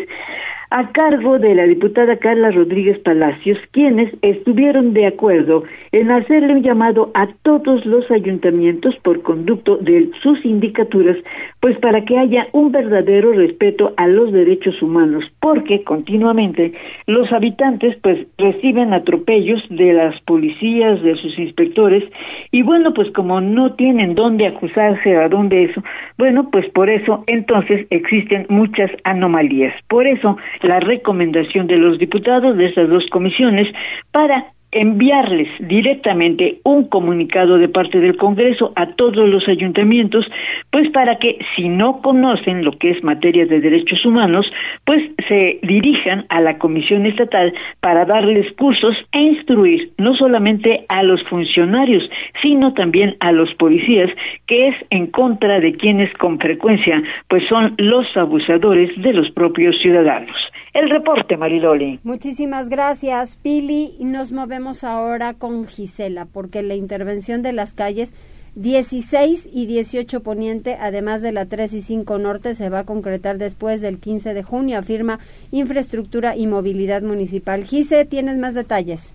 [0.70, 6.64] a cargo de la diputada Carla Rodríguez Palacios, quienes estuvieron de acuerdo en hacerle un
[6.64, 11.18] llamado a todos los ayuntamientos por conducto de sus sindicaturas,
[11.60, 16.74] pues para que haya un verdadero respeto a los derechos humanos, porque continuamente
[17.08, 22.04] los habitantes pues reciben atropellos de las policías, de sus inspectores,
[22.52, 25.84] y bueno, pues como no tienen dónde acusarse, a dónde eso,
[26.18, 29.74] bueno, pues por eso entonces existen muchas anomalías.
[29.88, 33.68] Por eso la recomendación de los diputados de estas dos comisiones
[34.12, 40.26] para enviarles directamente un comunicado de parte del Congreso a todos los ayuntamientos,
[40.72, 44.46] pues para que si no conocen lo que es materia de derechos humanos,
[44.86, 51.04] pues se dirijan a la Comisión Estatal para darles cursos e instruir no solamente a
[51.04, 52.10] los funcionarios,
[52.42, 54.10] sino también a los policías,
[54.48, 59.78] que es en contra de quienes con frecuencia pues son los abusadores de los propios
[59.82, 60.36] ciudadanos.
[60.74, 62.00] El reporte, Mariloli.
[62.04, 63.96] Muchísimas gracias, Pili.
[64.00, 68.12] Nos movemos ahora con Gisela, porque la intervención de las calles
[68.56, 73.38] 16 y 18 Poniente, además de la 3 y 5 Norte, se va a concretar
[73.38, 75.20] después del 15 de junio, afirma
[75.52, 77.64] Infraestructura y Movilidad Municipal.
[77.64, 79.14] Gise, ¿tienes más detalles?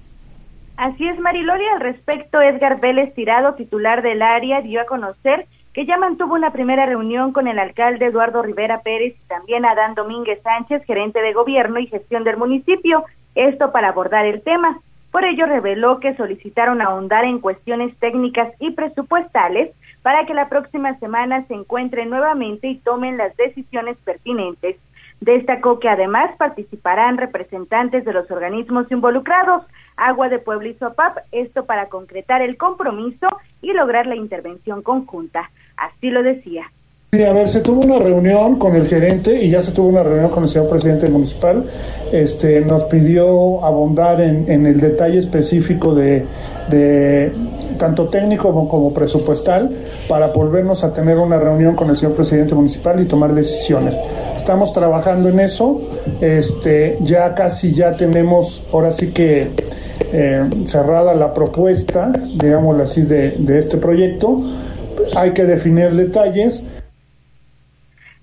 [0.77, 1.65] Así es, Mariloli.
[1.75, 5.47] Al respecto, Edgar Vélez Tirado, titular del área, dio a conocer
[5.79, 9.95] que ya mantuvo una primera reunión con el alcalde Eduardo Rivera Pérez y también Adán
[9.95, 13.05] Domínguez Sánchez, gerente de gobierno y gestión del municipio,
[13.37, 14.81] esto para abordar el tema.
[15.13, 19.71] Por ello reveló que solicitaron ahondar en cuestiones técnicas y presupuestales
[20.03, 24.79] para que la próxima semana se encuentren nuevamente y tomen las decisiones pertinentes.
[25.21, 29.65] Destacó que además participarán representantes de los organismos involucrados,
[29.97, 33.27] Agua de Puebla y Sopap, esto para concretar el compromiso
[33.61, 35.51] y lograr la intervención conjunta.
[35.77, 36.71] Así lo decía.
[37.11, 40.03] Sí, a ver, se tuvo una reunión con el gerente y ya se tuvo una
[40.03, 41.65] reunión con el señor presidente municipal.
[42.13, 46.27] Este, nos pidió abondar en, en el detalle específico de,
[46.69, 47.33] de
[47.79, 49.71] tanto técnico como, como, presupuestal
[50.07, 53.97] para volvernos a tener una reunión con el señor presidente municipal y tomar decisiones.
[54.49, 55.79] Estamos trabajando en eso.
[56.23, 59.51] Este, ya casi ya tenemos, ahora sí que
[60.11, 64.41] eh, cerrada la propuesta, digámoslo así, de, de este proyecto.
[65.17, 66.78] Hay que definir detalles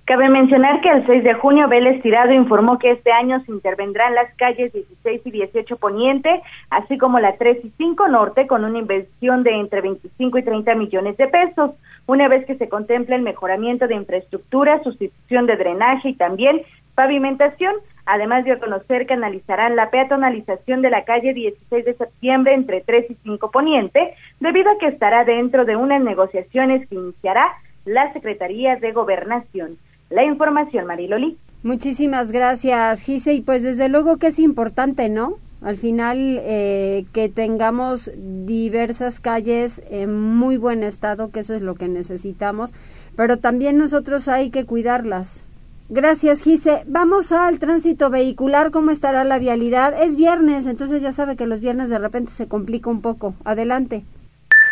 [0.06, 4.14] Cabe mencionar que el 6 de junio Vélez Tirado informó que este año se intervendrán
[4.14, 8.78] las calles 16 y 18 Poniente, así como la 3 y 5 Norte, con una
[8.78, 11.72] inversión de entre 25 y 30 millones de pesos.
[12.06, 16.62] Una vez que se contempla el mejoramiento de infraestructura, sustitución de drenaje y también
[16.94, 17.74] pavimentación,
[18.06, 23.10] además de conocer que analizarán la peatonalización de la calle 16 de septiembre entre 3
[23.10, 27.54] y 5 Poniente, debido a que estará dentro de unas negociaciones que iniciará
[27.86, 29.80] la Secretaría de Gobernación.
[30.10, 31.38] La información, Mariloli.
[31.64, 33.34] Muchísimas gracias, Gise.
[33.34, 35.38] Y pues desde luego que es importante, ¿no?
[35.62, 41.74] Al final eh, que tengamos diversas calles en muy buen estado, que eso es lo
[41.74, 42.72] que necesitamos,
[43.16, 45.44] pero también nosotros hay que cuidarlas.
[45.90, 46.84] Gracias, Gise.
[46.88, 48.70] Vamos al tránsito vehicular.
[48.72, 50.00] ¿Cómo estará la vialidad?
[50.00, 53.34] Es viernes, entonces ya sabe que los viernes de repente se complica un poco.
[53.44, 54.04] Adelante.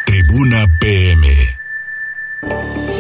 [0.06, 1.28] Tribuna PM.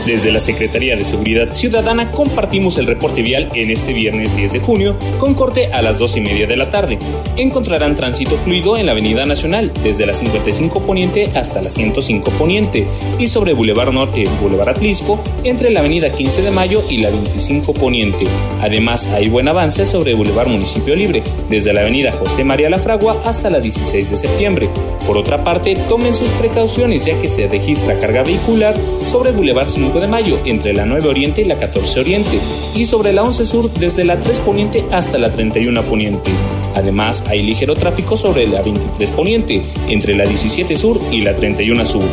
[0.05, 4.59] Desde la Secretaría de Seguridad Ciudadana compartimos el reporte vial en este viernes 10 de
[4.59, 6.99] junio con corte a las 2 y media de la tarde.
[7.37, 12.85] Encontrarán tránsito fluido en la Avenida Nacional desde la 55 Poniente hasta la 105 Poniente
[13.17, 17.73] y sobre Boulevard Norte Boulevard Atlisco entre la Avenida 15 de Mayo y la 25
[17.73, 18.25] Poniente.
[18.61, 23.21] Además hay buen avance sobre Boulevard Municipio Libre desde la Avenida José María La Fragua
[23.23, 24.67] hasta la 16 de septiembre.
[25.07, 29.92] Por otra parte, tomen sus precauciones ya que se registra carga vehicular sobre Boulevard 5
[29.99, 32.39] de Mayo entre la 9 Oriente y la 14 Oriente
[32.75, 36.31] y sobre la 11 Sur desde la 3 Poniente hasta la 31 Poniente.
[36.75, 41.85] Además, hay ligero tráfico sobre la 23 Poniente entre la 17 Sur y la 31
[41.85, 42.03] Sur.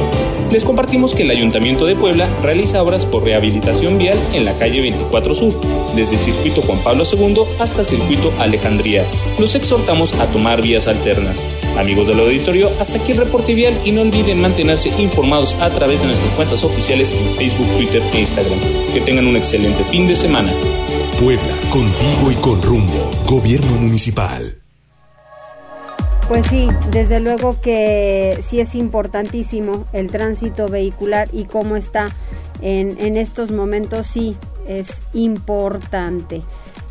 [0.50, 4.80] Les compartimos que el Ayuntamiento de Puebla realiza obras por rehabilitación vial en la calle
[4.80, 5.54] 24 Sur,
[5.94, 9.04] desde Circuito Juan Pablo II hasta Circuito Alejandría.
[9.38, 11.44] Los exhortamos a tomar vías alternas.
[11.78, 16.00] Amigos del auditorio, hasta aquí el reporte vial y no olviden mantenerse informados a través
[16.00, 18.58] de nuestras cuentas oficiales en Facebook, Twitter e Instagram.
[18.92, 20.52] Que tengan un excelente fin de semana.
[21.20, 23.10] Puebla, contigo y con rumbo.
[23.24, 24.59] Gobierno Municipal.
[26.30, 32.10] Pues sí, desde luego que sí es importantísimo el tránsito vehicular y cómo está
[32.62, 34.36] en, en estos momentos, sí,
[34.68, 36.42] es importante.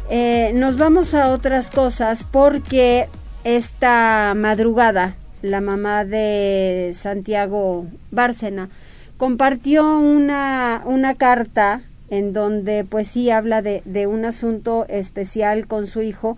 [0.10, 3.08] Eh, nos vamos a otras cosas porque
[3.46, 8.68] esta madrugada la mamá de Santiago Bárcena
[9.16, 15.88] compartió una, una carta en donde pues sí habla de, de un asunto especial con
[15.88, 16.36] su hijo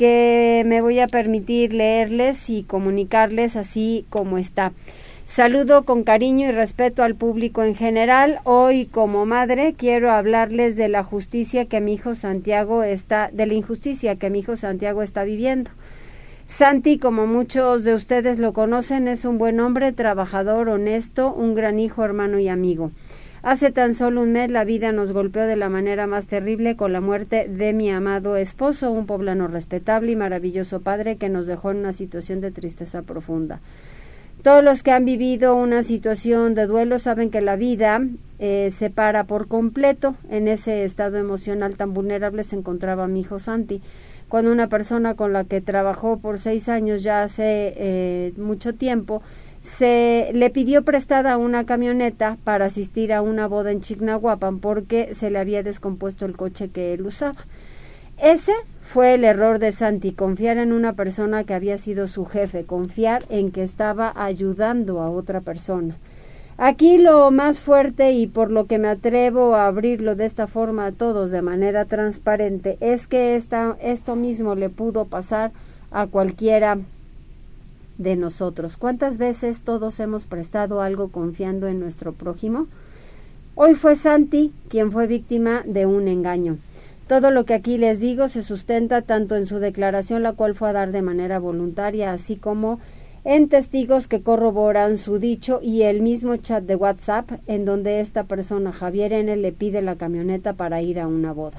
[0.00, 4.72] que me voy a permitir leerles y comunicarles así como está.
[5.26, 8.38] Saludo con cariño y respeto al público en general.
[8.44, 13.52] Hoy como madre quiero hablarles de la justicia que mi hijo Santiago está de la
[13.52, 15.70] injusticia que mi hijo Santiago está viviendo.
[16.46, 21.78] Santi, como muchos de ustedes lo conocen, es un buen hombre, trabajador, honesto, un gran
[21.78, 22.90] hijo, hermano y amigo.
[23.42, 26.92] Hace tan solo un mes la vida nos golpeó de la manera más terrible con
[26.92, 31.70] la muerte de mi amado esposo, un poblano respetable y maravilloso padre que nos dejó
[31.70, 33.60] en una situación de tristeza profunda.
[34.42, 38.02] Todos los que han vivido una situación de duelo saben que la vida
[38.38, 40.14] eh, se para por completo.
[40.30, 43.82] En ese estado emocional tan vulnerable se encontraba mi hijo Santi.
[44.28, 49.22] Cuando una persona con la que trabajó por seis años ya hace eh, mucho tiempo
[49.62, 55.30] se le pidió prestada una camioneta para asistir a una boda en Chignahuapan porque se
[55.30, 57.44] le había descompuesto el coche que él usaba.
[58.18, 58.52] Ese
[58.92, 63.24] fue el error de Santi, confiar en una persona que había sido su jefe, confiar
[63.28, 65.94] en que estaba ayudando a otra persona.
[66.58, 70.86] Aquí lo más fuerte y por lo que me atrevo a abrirlo de esta forma
[70.86, 75.52] a todos de manera transparente es que esta, esto mismo le pudo pasar
[75.90, 76.78] a cualquiera
[78.00, 78.76] de nosotros.
[78.78, 82.66] ¿Cuántas veces todos hemos prestado algo confiando en nuestro prójimo?
[83.54, 86.56] Hoy fue Santi quien fue víctima de un engaño.
[87.06, 90.70] Todo lo que aquí les digo se sustenta tanto en su declaración, la cual fue
[90.70, 92.80] a dar de manera voluntaria, así como
[93.24, 98.24] en testigos que corroboran su dicho y el mismo chat de WhatsApp en donde esta
[98.24, 101.58] persona, Javier N., le pide la camioneta para ir a una boda.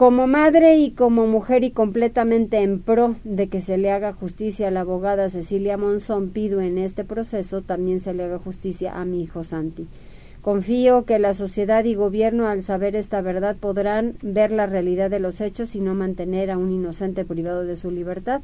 [0.00, 4.68] Como madre y como mujer y completamente en pro de que se le haga justicia
[4.68, 9.04] a la abogada Cecilia Monzón, pido en este proceso también se le haga justicia a
[9.04, 9.86] mi hijo Santi.
[10.40, 15.20] Confío que la sociedad y gobierno al saber esta verdad podrán ver la realidad de
[15.20, 18.40] los hechos y no mantener a un inocente privado de su libertad,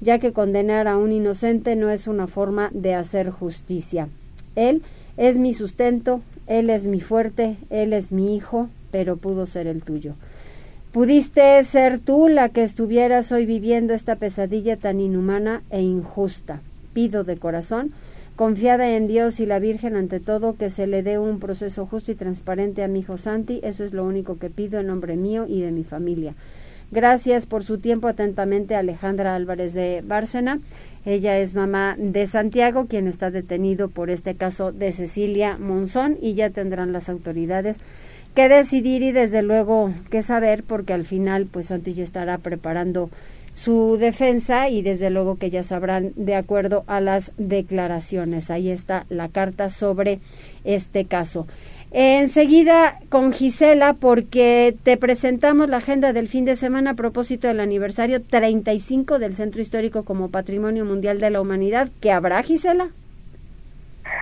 [0.00, 4.08] ya que condenar a un inocente no es una forma de hacer justicia.
[4.56, 4.80] Él
[5.18, 9.82] es mi sustento, él es mi fuerte, él es mi hijo, pero pudo ser el
[9.82, 10.14] tuyo.
[10.94, 16.60] Pudiste ser tú la que estuvieras hoy viviendo esta pesadilla tan inhumana e injusta.
[16.92, 17.90] Pido de corazón
[18.36, 22.12] Confiada en Dios y la Virgen ante todo, que se le dé un proceso justo
[22.12, 23.58] y transparente a mi hijo Santi.
[23.64, 26.34] Eso es lo único que pido en nombre mío y de mi familia.
[26.92, 30.60] Gracias por su tiempo atentamente Alejandra Álvarez de Bárcena.
[31.04, 36.34] Ella es mamá de Santiago, quien está detenido por este caso de Cecilia Monzón y
[36.34, 37.80] ya tendrán las autoridades
[38.34, 43.10] que decidir y desde luego que saber porque al final pues Santi ya estará preparando
[43.54, 48.50] su defensa y desde luego que ya sabrán de acuerdo a las declaraciones.
[48.50, 50.18] Ahí está la carta sobre
[50.64, 51.46] este caso.
[51.92, 57.60] Enseguida con Gisela porque te presentamos la agenda del fin de semana a propósito del
[57.60, 61.90] aniversario 35 del Centro Histórico como Patrimonio Mundial de la Humanidad.
[62.00, 62.90] ¿Qué habrá, Gisela?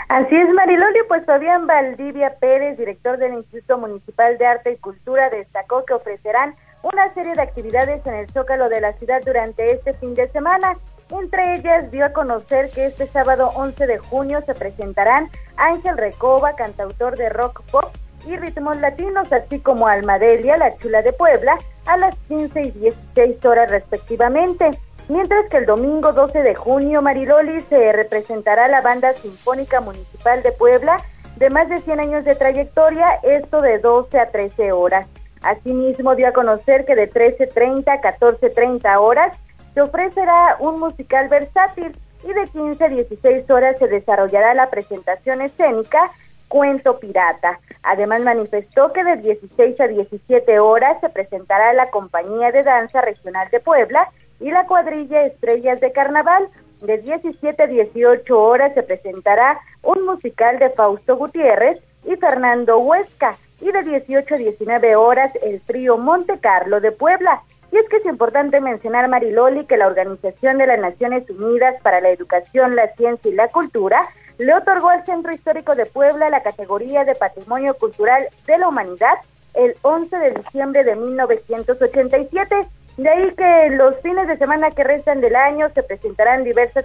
[0.08, 5.30] Así es, Mariloli, pues Fabián Valdivia Pérez, director del Instituto Municipal de Arte y Cultura,
[5.30, 9.94] destacó que ofrecerán una serie de actividades en el Zócalo de la ciudad durante este
[9.94, 10.74] fin de semana.
[11.10, 16.56] Entre ellas dio a conocer que este sábado 11 de junio se presentarán Ángel Recoba,
[16.56, 17.94] cantautor de rock pop
[18.26, 23.44] y ritmos latinos, así como Almadelia, la chula de Puebla, a las 15 y 16
[23.44, 24.70] horas respectivamente.
[25.08, 30.52] Mientras que el domingo 12 de junio, Mariloli, se representará la Banda Sinfónica Municipal de
[30.52, 31.02] Puebla
[31.36, 35.08] de más de 100 años de trayectoria, esto de 12 a 13 horas.
[35.42, 39.36] Asimismo, dio a conocer que de 13.30 a 14.30 horas
[39.74, 45.40] se ofrecerá un musical versátil y de 15 a 16 horas se desarrollará la presentación
[45.40, 46.10] escénica
[46.46, 47.58] Cuento Pirata.
[47.82, 53.48] Además manifestó que de 16 a 17 horas se presentará la Compañía de Danza Regional
[53.50, 54.08] de Puebla
[54.42, 56.48] y la cuadrilla Estrellas de Carnaval.
[56.80, 63.36] De 17 a 18 horas se presentará un musical de Fausto Gutiérrez y Fernando Huesca
[63.60, 67.42] y de 18 a 19 horas el trío Monte Carlo de Puebla.
[67.70, 72.00] Y es que es importante mencionar, Mariloli, que la Organización de las Naciones Unidas para
[72.00, 76.42] la Educación, la Ciencia y la Cultura le otorgó al Centro Histórico de Puebla la
[76.42, 79.14] categoría de Patrimonio Cultural de la Humanidad
[79.54, 82.66] el 11 de diciembre de 1987.
[82.96, 86.84] De ahí que los fines de semana que restan del año se presentarán diversas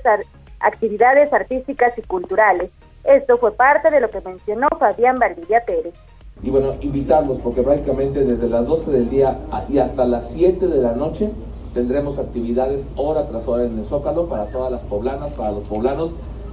[0.59, 2.71] actividades artísticas y culturales.
[3.03, 5.93] Esto fue parte de lo que mencionó Fabián Valdivia Pérez.
[6.41, 9.37] Y bueno, invitarlos porque prácticamente desde las 12 del día
[9.69, 11.31] y hasta las 7 de la noche
[11.73, 16.11] tendremos actividades hora tras hora en el Zócalo para todas las poblanas, para los poblanos,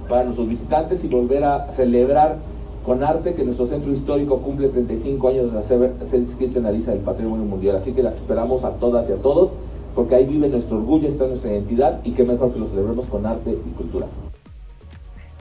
[0.09, 2.37] para nuestros visitantes y volver a celebrar
[2.85, 6.71] con arte que nuestro centro histórico cumple 35 años de ser, ser inscrito en la
[6.71, 7.77] lista del Patrimonio Mundial.
[7.77, 9.51] Así que las esperamos a todas y a todos
[9.95, 13.25] porque ahí vive nuestro orgullo, está nuestra identidad y qué mejor que lo celebremos con
[13.25, 14.07] arte y cultura.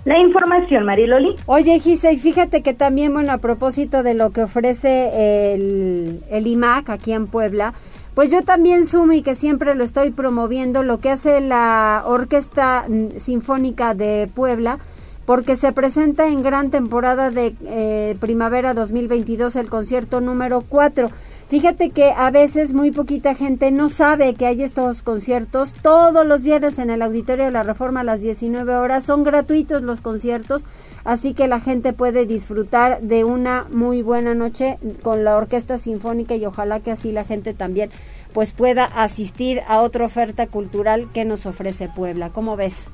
[0.04, 1.34] La información, Mariloli.
[1.46, 6.46] Oye, Gise, y fíjate que también, bueno, a propósito de lo que ofrece el, el
[6.46, 7.72] IMAC aquí en Puebla,
[8.14, 12.86] pues yo también sumo y que siempre lo estoy promoviendo, lo que hace la Orquesta
[13.16, 14.78] Sinfónica de Puebla,
[15.26, 21.10] porque se presenta en gran temporada de eh, primavera 2022 el concierto número 4.
[21.48, 25.72] Fíjate que a veces muy poquita gente no sabe que hay estos conciertos.
[25.82, 29.82] Todos los viernes en el Auditorio de la Reforma a las 19 horas son gratuitos
[29.82, 30.64] los conciertos,
[31.04, 36.34] así que la gente puede disfrutar de una muy buena noche con la Orquesta Sinfónica
[36.34, 37.90] y ojalá que así la gente también
[38.32, 42.30] pues pueda asistir a otra oferta cultural que nos ofrece Puebla.
[42.30, 42.88] ¿Cómo ves?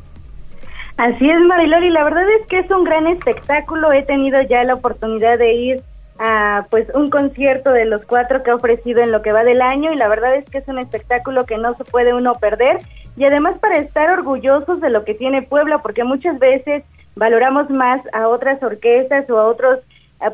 [0.96, 3.92] Así es, Marilori, la verdad es que es un gran espectáculo.
[3.92, 5.82] He tenido ya la oportunidad de ir
[6.20, 9.62] a pues un concierto de los cuatro que ha ofrecido en lo que va del
[9.62, 12.76] año y la verdad es que es un espectáculo que no se puede uno perder
[13.16, 16.84] y además para estar orgullosos de lo que tiene Puebla porque muchas veces
[17.16, 19.80] valoramos más a otras orquestas o a otros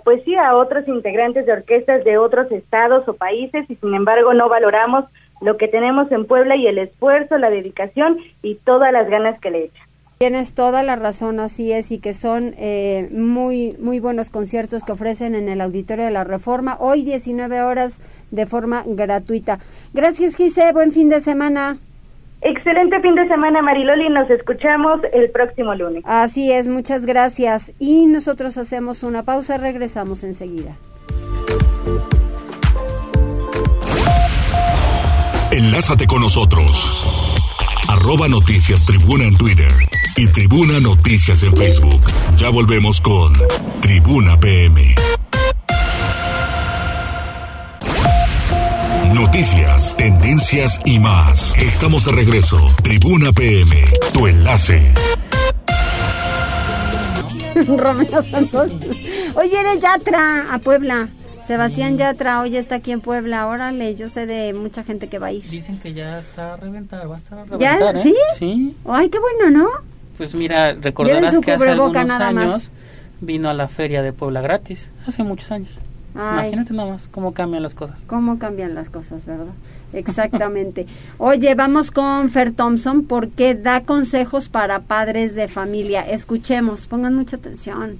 [0.02, 4.34] pues sí a otros integrantes de orquestas de otros estados o países y sin embargo
[4.34, 5.04] no valoramos
[5.40, 9.50] lo que tenemos en Puebla y el esfuerzo, la dedicación y todas las ganas que
[9.52, 9.85] le echan.
[10.18, 14.92] Tienes toda la razón, así es, y que son eh, muy, muy buenos conciertos que
[14.92, 18.00] ofrecen en el Auditorio de la Reforma, hoy 19 horas
[18.30, 19.58] de forma gratuita.
[19.92, 21.76] Gracias, Gise, buen fin de semana.
[22.40, 26.02] Excelente fin de semana, Mariloli, nos escuchamos el próximo lunes.
[26.06, 27.72] Así es, muchas gracias.
[27.78, 30.76] Y nosotros hacemos una pausa, regresamos enseguida.
[35.50, 37.04] Enlázate con nosotros.
[37.90, 39.68] Arroba Noticias Tribuna en Twitter
[40.18, 42.00] y Tribuna Noticias en Facebook.
[42.38, 43.34] Ya volvemos con
[43.82, 44.94] Tribuna PM.
[49.12, 51.54] Noticias, tendencias y más.
[51.58, 52.56] Estamos de regreso.
[52.82, 54.92] Tribuna PM, tu enlace.
[57.66, 58.72] Romeo Santos.
[59.34, 61.08] Oye, eres Yatra a Puebla.
[61.44, 63.46] Sebastián Yatra hoy está aquí en Puebla.
[63.46, 65.42] Órale, yo sé de mucha gente que va a ir.
[65.48, 67.60] Dicen que ya está a reventar, va a estar a reventar.
[67.60, 67.90] ¿Ya?
[67.90, 68.02] ¿eh?
[68.02, 68.14] ¿Sí?
[68.38, 68.76] Sí.
[68.86, 69.95] Ay, qué bueno, ¿no?
[70.16, 72.44] Pues mira, recordarás que hace algunos nada más.
[72.44, 72.70] años
[73.20, 74.90] vino a la feria de Puebla gratis.
[75.06, 75.78] Hace muchos años.
[76.14, 76.48] Ay.
[76.48, 78.00] Imagínate nada más cómo cambian las cosas.
[78.06, 79.52] cómo cambian las cosas, ¿verdad?
[79.92, 80.86] Exactamente.
[81.18, 86.02] Oye, vamos con Fer Thompson porque da consejos para padres de familia.
[86.02, 87.98] Escuchemos, pongan mucha atención.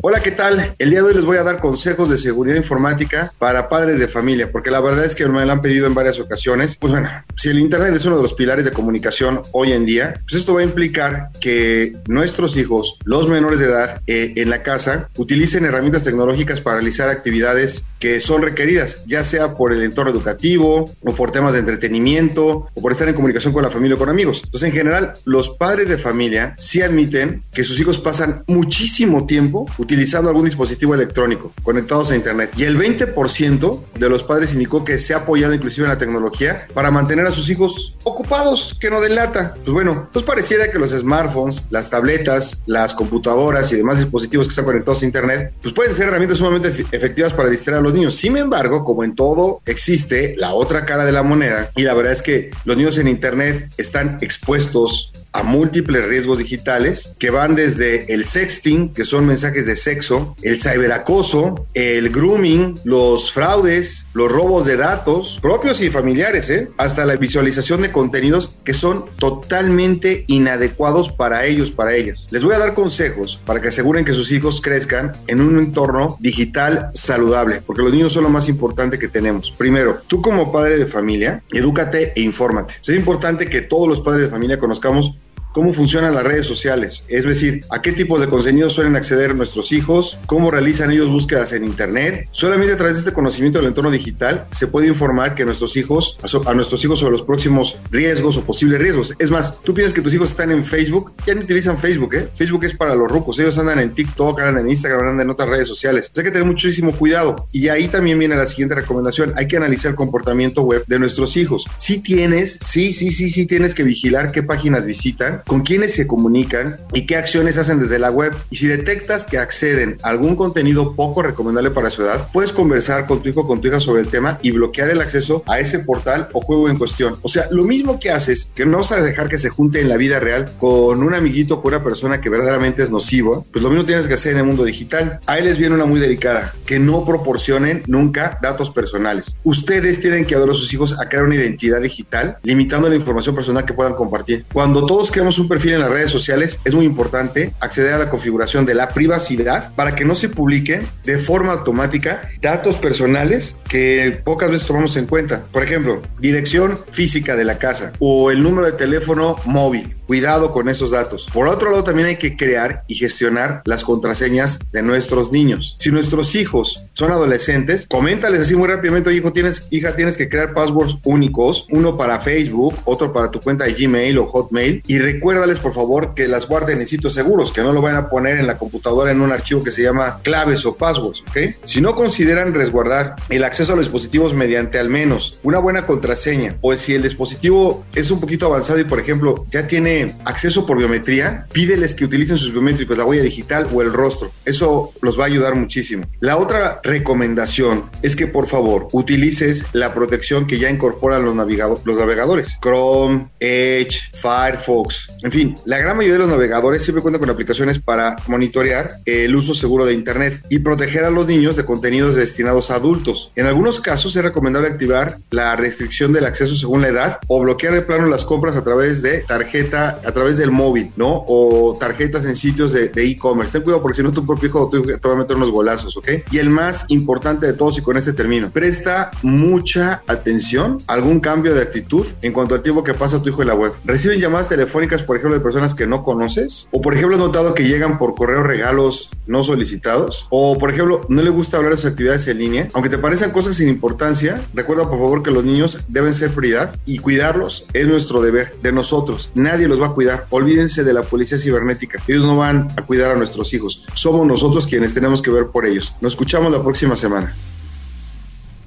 [0.00, 0.72] Hola, ¿qué tal?
[0.78, 4.08] El día de hoy les voy a dar consejos de seguridad informática para padres de
[4.08, 6.76] familia, porque la verdad es que me lo han pedido en varias ocasiones.
[6.76, 10.14] Pues bueno, si el Internet es uno de los pilares de comunicación hoy en día,
[10.24, 14.62] pues esto va a implicar que nuestros hijos, los menores de edad eh, en la
[14.62, 20.10] casa, utilicen herramientas tecnológicas para realizar actividades que son requeridas, ya sea por el entorno
[20.10, 23.98] educativo o por temas de entretenimiento o por estar en comunicación con la familia o
[23.98, 24.42] con amigos.
[24.44, 29.66] Entonces, en general, los padres de familia sí admiten que sus hijos pasan muchísimo tiempo
[29.82, 32.50] utilizando algún dispositivo electrónico conectados a Internet.
[32.56, 36.66] Y el 20% de los padres indicó que se ha apoyado inclusive en la tecnología
[36.72, 39.54] para mantener a sus hijos ocupados, que no delata.
[39.54, 44.50] Pues bueno, pues pareciera que los smartphones, las tabletas, las computadoras y demás dispositivos que
[44.52, 47.92] están conectados a Internet, pues pueden ser herramientas sumamente efe- efectivas para distraer a los
[47.92, 48.14] niños.
[48.16, 52.12] Sin embargo, como en todo, existe la otra cara de la moneda y la verdad
[52.12, 58.12] es que los niños en Internet están expuestos a múltiples riesgos digitales que van desde
[58.12, 64.66] el sexting, que son mensajes de sexo, el ciberacoso, el grooming, los fraudes, los robos
[64.66, 66.68] de datos propios y familiares, ¿eh?
[66.76, 72.26] hasta la visualización de contenidos que son totalmente inadecuados para ellos, para ellas.
[72.30, 76.16] Les voy a dar consejos para que aseguren que sus hijos crezcan en un entorno
[76.20, 79.50] digital saludable, porque los niños son lo más importante que tenemos.
[79.50, 82.74] Primero, tú como padre de familia, edúcate e infórmate.
[82.82, 85.16] Es importante que todos los padres de familia conozcamos
[85.52, 89.72] cómo funcionan las redes sociales, es decir, a qué tipos de contenidos suelen acceder nuestros
[89.72, 92.28] hijos, cómo realizan ellos búsquedas en Internet.
[92.32, 96.16] Solamente a través de este conocimiento del entorno digital se puede informar que nuestros hijos,
[96.46, 99.14] a, nuestros hijos sobre los próximos riesgos o posibles riesgos.
[99.18, 102.28] Es más, tú piensas que tus hijos están en Facebook, ya no utilizan Facebook, ¿eh?
[102.34, 105.48] Facebook es para los rucos, ellos andan en TikTok, andan en Instagram, andan en otras
[105.48, 106.08] redes sociales.
[106.10, 107.46] O sea, hay que tener muchísimo cuidado.
[107.52, 111.36] Y ahí también viene la siguiente recomendación, hay que analizar el comportamiento web de nuestros
[111.36, 111.64] hijos.
[111.76, 116.06] Si tienes, sí, sí, sí, sí tienes que vigilar qué páginas visitan, con quiénes se
[116.06, 118.34] comunican y qué acciones hacen desde la web.
[118.50, 123.06] Y si detectas que acceden a algún contenido poco recomendable para su edad, puedes conversar
[123.06, 125.58] con tu hijo o con tu hija sobre el tema y bloquear el acceso a
[125.58, 127.14] ese portal o juego en cuestión.
[127.22, 129.88] O sea, lo mismo que haces, que no vas a dejar que se junte en
[129.88, 133.62] la vida real con un amiguito o con una persona que verdaderamente es nocivo, pues
[133.62, 135.20] lo mismo tienes que hacer en el mundo digital.
[135.26, 139.36] Ahí les viene una muy delicada, que no proporcionen nunca datos personales.
[139.44, 143.34] Ustedes tienen que ayudar a sus hijos a crear una identidad digital, limitando la información
[143.34, 144.44] personal que puedan compartir.
[144.52, 148.10] Cuando todos creamos un perfil en las redes sociales, es muy importante acceder a la
[148.10, 154.20] configuración de la privacidad para que no se publiquen de forma automática datos personales que
[154.24, 155.42] pocas veces tomamos en cuenta.
[155.52, 159.94] Por ejemplo, dirección física de la casa o el número de teléfono móvil.
[160.06, 161.26] Cuidado con esos datos.
[161.32, 165.74] Por otro lado, también hay que crear y gestionar las contraseñas de nuestros niños.
[165.78, 170.52] Si nuestros hijos son adolescentes, coméntales así muy rápidamente, hijo, tienes, hija, tienes que crear
[170.52, 175.60] passwords únicos, uno para Facebook, otro para tu cuenta de Gmail o Hotmail, y recuérdales,
[175.60, 178.48] por favor, que las guarden en sitios seguros, que no lo vayan a poner en
[178.48, 181.54] la computadora en un archivo que se llama claves o passwords, ¿ok?
[181.62, 186.56] Si no consideran resguardar el acceso a los dispositivos mediante al menos una buena contraseña,
[186.60, 190.78] o si el dispositivo es un poquito avanzado y, por ejemplo, ya tiene acceso por
[190.78, 194.32] biometría, pídeles que utilicen sus biométricos, la huella digital o el rostro.
[194.44, 196.04] Eso los va a ayudar muchísimo.
[196.18, 202.58] La otra recomendación es que, por favor, utilices la protección que ya incorporan los navegadores.
[202.60, 207.78] Chrome, Edge, Firefox, en fin, la gran mayoría de los navegadores siempre cuentan con aplicaciones
[207.78, 212.70] para monitorear el uso seguro de Internet y proteger a los niños de contenidos destinados
[212.70, 213.30] a adultos.
[213.36, 217.72] En algunos casos es recomendable activar la restricción del acceso según la edad o bloquear
[217.72, 221.24] de plano las compras a través de tarjeta, a través del móvil, ¿no?
[221.26, 223.52] O tarjetas en sitios de e-commerce.
[223.52, 226.08] Ten cuidado porque si no tu propio hijo te va a meter unos golazos, ¿ok?
[226.30, 231.20] Y el más importante de todos y con este término, presta mucha atención a algún
[231.20, 233.72] cambio de actitud en cuanto al tiempo que pasa tu hijo en la web.
[233.84, 236.68] Reciben llamadas telefónicas por ejemplo, de personas que no conoces?
[236.70, 240.26] O, por ejemplo, has notado que llegan por correo regalos no solicitados?
[240.30, 242.68] O, por ejemplo, no le gusta hablar de sus actividades en línea?
[242.74, 246.74] Aunque te parezcan cosas sin importancia, recuerda por favor que los niños deben ser prioridad
[246.86, 249.30] y cuidarlos es nuestro deber, de nosotros.
[249.34, 250.26] Nadie los va a cuidar.
[250.30, 252.02] Olvídense de la policía cibernética.
[252.06, 253.84] Ellos no van a cuidar a nuestros hijos.
[253.94, 255.94] Somos nosotros quienes tenemos que ver por ellos.
[256.00, 257.34] Nos escuchamos la próxima semana.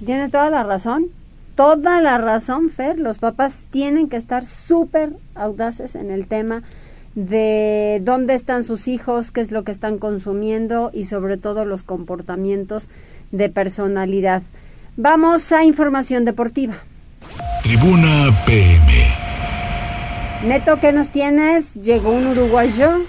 [0.03, 1.07] Tiene toda la razón.
[1.55, 2.99] Toda la razón, Fer.
[2.99, 6.63] Los papás tienen que estar súper audaces en el tema
[7.15, 11.83] de dónde están sus hijos, qué es lo que están consumiendo y sobre todo los
[11.83, 12.89] comportamientos
[13.31, 14.43] de personalidad.
[14.97, 16.75] Vamos a información deportiva.
[17.63, 19.07] Tribuna PM.
[20.43, 21.75] Neto, ¿qué nos tienes?
[21.75, 23.01] Llegó un uruguayo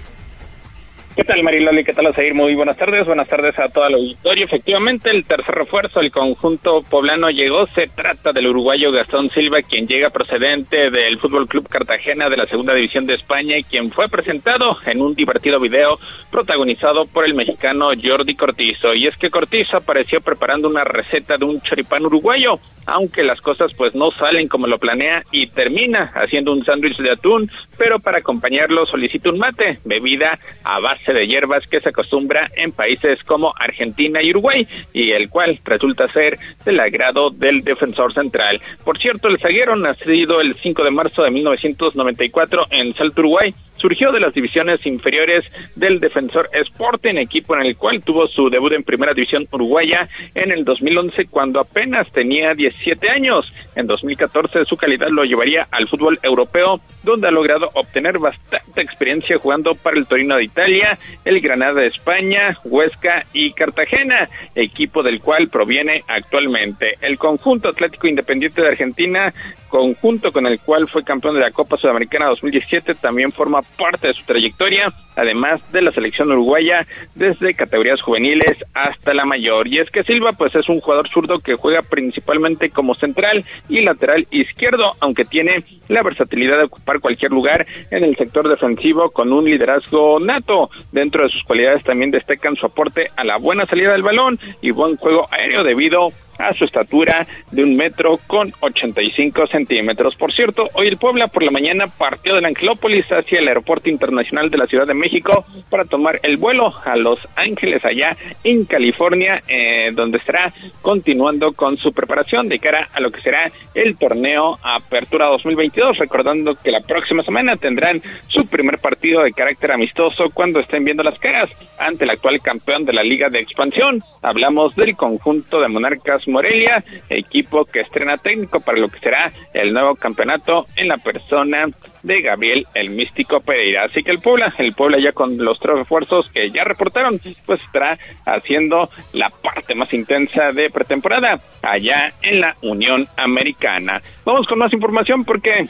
[1.17, 1.83] ¿Qué tal Mariloli?
[1.83, 2.35] ¿Qué tal Osair?
[2.35, 4.45] Muy buenas tardes, buenas tardes a toda la auditorio.
[4.45, 7.67] Efectivamente, el tercer refuerzo del conjunto poblano llegó.
[7.69, 12.45] Se trata del uruguayo Gastón Silva, quien llega procedente del Fútbol Club Cartagena de la
[12.45, 15.97] Segunda División de España y quien fue presentado en un divertido video
[16.31, 18.93] protagonizado por el mexicano Jordi Cortizo.
[18.93, 23.73] Y es que Cortizo apareció preparando una receta de un choripán uruguayo, aunque las cosas
[23.75, 28.19] pues no salen como lo planea y termina haciendo un sándwich de atún, pero para
[28.19, 33.53] acompañarlo solicita un mate, bebida a base de hierbas que se acostumbra en países como
[33.59, 38.61] Argentina y Uruguay y el cual resulta ser del agrado del defensor central.
[38.85, 44.11] Por cierto, el zaguero nacido el 5 de marzo de 1994 en Salto, Uruguay, surgió
[44.11, 45.45] de las divisiones inferiores
[45.75, 50.51] del Defensor Sporting, equipo en el cual tuvo su debut en Primera División Uruguaya en
[50.51, 53.47] el 2011 cuando apenas tenía 17 años.
[53.75, 59.39] En 2014 su calidad lo llevaría al fútbol europeo, donde ha logrado obtener bastante experiencia
[59.39, 65.20] jugando para el Torino de Italia, el Granada de España, Huesca y Cartagena, equipo del
[65.20, 66.94] cual proviene actualmente.
[67.01, 69.32] El conjunto Atlético Independiente de Argentina,
[69.69, 74.14] conjunto con el cual fue campeón de la Copa Sudamericana 2017, también forma parte de
[74.14, 74.87] su trayectoria,
[75.17, 79.69] además de la selección uruguaya desde categorías juveniles hasta la mayor.
[79.69, 83.83] Y es que Silva pues es un jugador zurdo que juega principalmente como central y
[83.83, 89.33] lateral izquierdo, aunque tiene la versatilidad de ocupar cualquier lugar en el sector defensivo con
[89.33, 90.71] un liderazgo nato.
[90.93, 94.71] Dentro de sus cualidades también destacan su aporte a la buena salida del balón y
[94.71, 96.26] buen juego aéreo debido a
[96.57, 100.14] su estatura de un metro con 85 centímetros.
[100.16, 104.51] Por cierto, hoy el Puebla por la mañana partió de Angelópolis hacia el Aeropuerto Internacional
[104.51, 108.11] de la Ciudad de México para tomar el vuelo a Los Ángeles, allá
[108.45, 113.51] en California, eh, donde estará continuando con su preparación de cara a lo que será
[113.74, 119.72] el torneo Apertura 2022, recordando que la próxima semana tendrán su primer partido de carácter
[119.72, 124.01] amistoso cuando estén viendo las caras ante el actual campeón de la Liga de Expansión.
[124.22, 129.72] Hablamos del conjunto de Monarcas Morelia, equipo que estrena técnico para lo que será el
[129.72, 131.66] nuevo campeonato en la persona
[132.03, 133.85] de Gabriel el Místico Pereira.
[133.85, 137.62] Así que el Puebla, el Puebla ya con los tres refuerzos que ya reportaron, pues
[137.62, 144.01] estará haciendo la parte más intensa de pretemporada allá en la Unión Americana.
[144.24, 145.66] Vamos con más información porque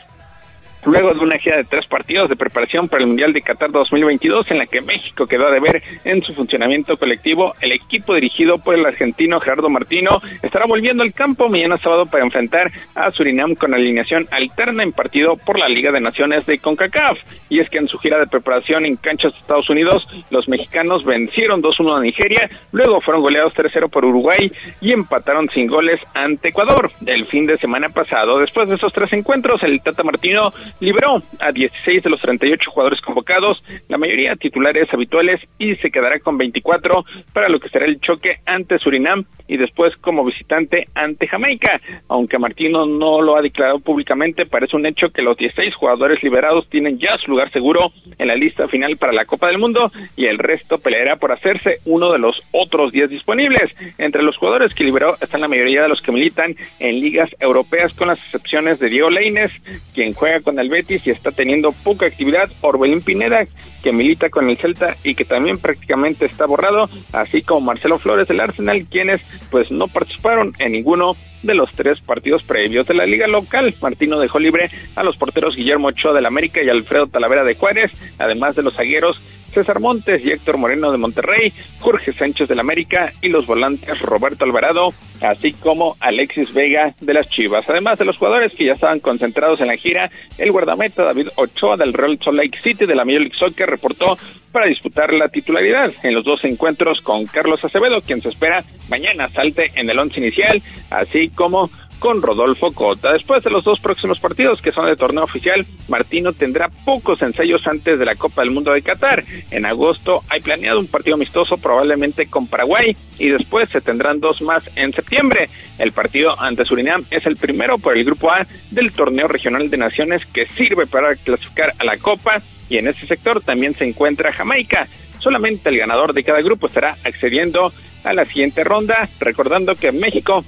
[0.86, 4.50] luego de una gira de tres partidos de preparación para el Mundial de Qatar 2022
[4.52, 8.74] en la que México quedó de ver en su funcionamiento colectivo, el equipo dirigido por
[8.74, 13.74] el argentino Gerardo Martino estará volviendo al campo mañana sábado para enfrentar a Surinam con
[13.74, 17.18] alineación alterna en partido por la Liga de Naciones de CONCACAF.
[17.48, 21.04] Y es que en su gira de preparación en canchas de Estados Unidos, los mexicanos
[21.04, 26.48] vencieron 2-1 a Nigeria, luego fueron goleados 3-0 por Uruguay y empataron sin goles ante
[26.48, 26.90] Ecuador.
[27.04, 31.52] El fin de semana pasado, después de esos tres encuentros, el Tata Martino liberó a
[31.52, 37.04] 16 de los 38 jugadores convocados, la mayoría titulares habituales, y se quedará con 24
[37.32, 41.80] para lo que será el choque ante Surinam y después como visitante ante Jamaica.
[42.08, 46.68] Aunque Martino no lo ha declarado públicamente, parece un hecho que los 16 jugadores liberados
[46.68, 50.26] tienen ya su lugar seguro en la lista final para la Copa del Mundo y
[50.26, 53.72] el resto peleará por hacerse uno de los otros 10 disponibles.
[53.98, 57.94] Entre los jugadores que liberó están la mayoría de los que militan en ligas europeas,
[57.94, 59.52] con las excepciones de Diego Leines,
[59.94, 63.42] quien juega con el Betis y está teniendo poca actividad, Orbelín Pineda,
[63.82, 68.28] que milita con el Celta y que también prácticamente está borrado, así como Marcelo Flores
[68.28, 73.06] del Arsenal, quienes pues no participaron en ninguno de los tres partidos previos de la
[73.06, 73.74] liga local.
[73.80, 77.92] Martino dejó libre a los porteros Guillermo Ochoa del América y Alfredo Talavera de Juárez,
[78.18, 79.20] además de los zagueros
[79.56, 81.50] César Montes y Héctor Moreno de Monterrey,
[81.80, 84.92] Jorge Sánchez del América y los volantes Roberto Alvarado,
[85.22, 87.64] así como Alexis Vega de las Chivas.
[87.66, 91.78] Además de los jugadores que ya estaban concentrados en la gira, el guardameta David Ochoa
[91.78, 94.18] del Real Salt Lake City de la Major League Soccer reportó
[94.52, 99.28] para disputar la titularidad en los dos encuentros con Carlos Acevedo, quien se espera mañana
[99.28, 103.12] salte en el once inicial, así como con Rodolfo Cota.
[103.12, 107.66] Después de los dos próximos partidos que son de torneo oficial, Martino tendrá pocos ensayos
[107.66, 109.24] antes de la Copa del Mundo de Qatar.
[109.50, 114.42] En agosto hay planeado un partido amistoso probablemente con Paraguay y después se tendrán dos
[114.42, 115.46] más en septiembre.
[115.78, 119.76] El partido ante Surinam es el primero por el Grupo A del torneo regional de
[119.76, 122.36] naciones que sirve para clasificar a la Copa
[122.68, 124.86] y en ese sector también se encuentra Jamaica.
[125.18, 127.72] Solamente el ganador de cada grupo estará accediendo
[128.04, 130.44] a la siguiente ronda, recordando que México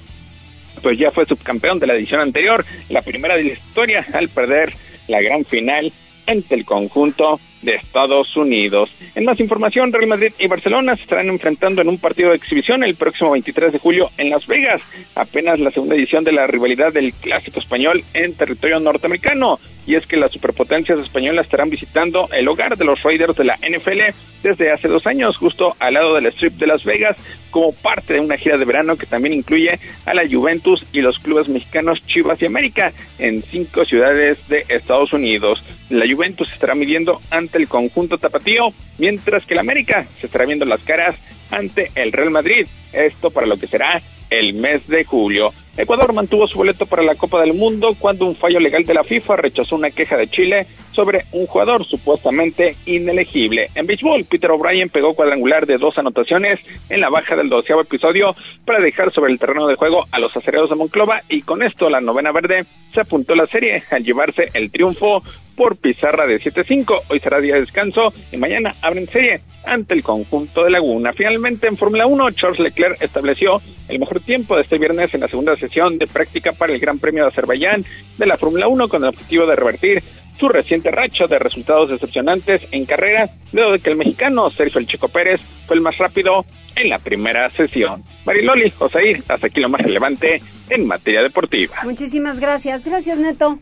[0.79, 4.73] pues ya fue subcampeón de la edición anterior, la primera de la historia al perder
[5.07, 5.91] la gran final
[6.27, 8.89] ante el conjunto de Estados Unidos.
[9.15, 12.83] En más información, Real Madrid y Barcelona se estarán enfrentando en un partido de exhibición
[12.83, 14.81] el próximo 23 de julio en Las Vegas,
[15.15, 19.59] apenas la segunda edición de la rivalidad del clásico español en territorio norteamericano.
[19.85, 23.55] Y es que las superpotencias españolas estarán visitando el hogar de los Raiders de la
[23.55, 27.17] NFL desde hace dos años, justo al lado del Strip de Las Vegas,
[27.49, 31.17] como parte de una gira de verano que también incluye a la Juventus y los
[31.17, 35.63] clubes mexicanos Chivas y América en cinco ciudades de Estados Unidos.
[35.89, 40.65] La Juventus estará midiendo ante el conjunto tapatío, mientras que el América se estará viendo
[40.65, 41.15] las caras
[41.51, 42.67] ante el Real Madrid.
[42.93, 45.51] Esto para lo que será el mes de julio.
[45.77, 49.03] Ecuador mantuvo su boleto para la Copa del Mundo cuando un fallo legal de la
[49.03, 53.69] FIFA rechazó una queja de Chile sobre un jugador supuestamente inelegible.
[53.75, 58.35] En béisbol, Peter O'Brien pegó cuadrangular de dos anotaciones en la baja del doceavo episodio
[58.65, 61.89] para dejar sobre el terreno de juego a los acereros de Monclova y con esto
[61.89, 65.23] la novena verde se apuntó la serie al llevarse el triunfo
[65.59, 67.01] por pizarra de 7-5.
[67.09, 71.11] Hoy será día de descanso y mañana abren serie ante el conjunto de Laguna.
[71.11, 75.27] Finalmente en Fórmula 1, Charles Leclerc estableció el mejor tiempo de este viernes en la
[75.27, 77.83] segunda sesión de práctica para el Gran Premio de Azerbaiyán
[78.17, 80.01] de la Fórmula 1 con el objetivo de revertir
[80.39, 84.87] su reciente racha de resultados decepcionantes en carrera, luego de que el mexicano Sergio El
[84.87, 86.45] Chico Pérez fue el más rápido
[86.77, 88.01] en la primera sesión.
[88.25, 91.83] Mariloli, Osair, hasta aquí lo más relevante en materia deportiva.
[91.83, 92.85] Muchísimas gracias.
[92.85, 93.59] Gracias, Neto.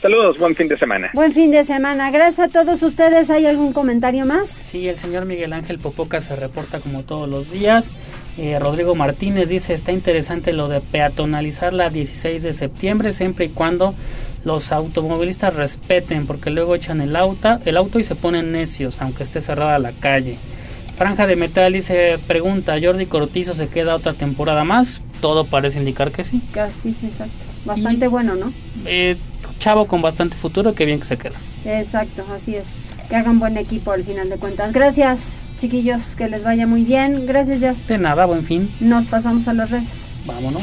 [0.00, 1.10] Saludos, buen fin de semana.
[1.12, 2.10] Buen fin de semana.
[2.10, 3.28] Gracias a todos ustedes.
[3.28, 4.48] ¿Hay algún comentario más?
[4.48, 7.90] Sí, el señor Miguel Ángel Popoca se reporta como todos los días.
[8.38, 13.48] Eh, Rodrigo Martínez dice, está interesante lo de peatonalizar la 16 de septiembre, siempre y
[13.50, 13.94] cuando
[14.42, 19.22] los automovilistas respeten, porque luego echan el auto, el auto y se ponen necios, aunque
[19.24, 20.38] esté cerrada la calle.
[20.96, 25.02] Franja de Metal dice, pregunta, ¿Jordi Cortizo se queda otra temporada más?
[25.20, 26.40] Todo parece indicar que sí.
[26.52, 27.44] Casi, exacto.
[27.66, 28.50] Bastante bueno, ¿no?
[28.86, 29.18] Eh,
[29.60, 31.36] chavo con bastante futuro, que bien que se queda.
[31.64, 32.74] Exacto, así es.
[33.08, 34.72] Que hagan buen equipo al final de cuentas.
[34.72, 37.26] Gracias, chiquillos, que les vaya muy bien.
[37.26, 37.86] Gracias, Jazz.
[37.86, 38.68] De nada, buen fin.
[38.80, 40.06] Nos pasamos a las redes.
[40.26, 40.62] Vámonos.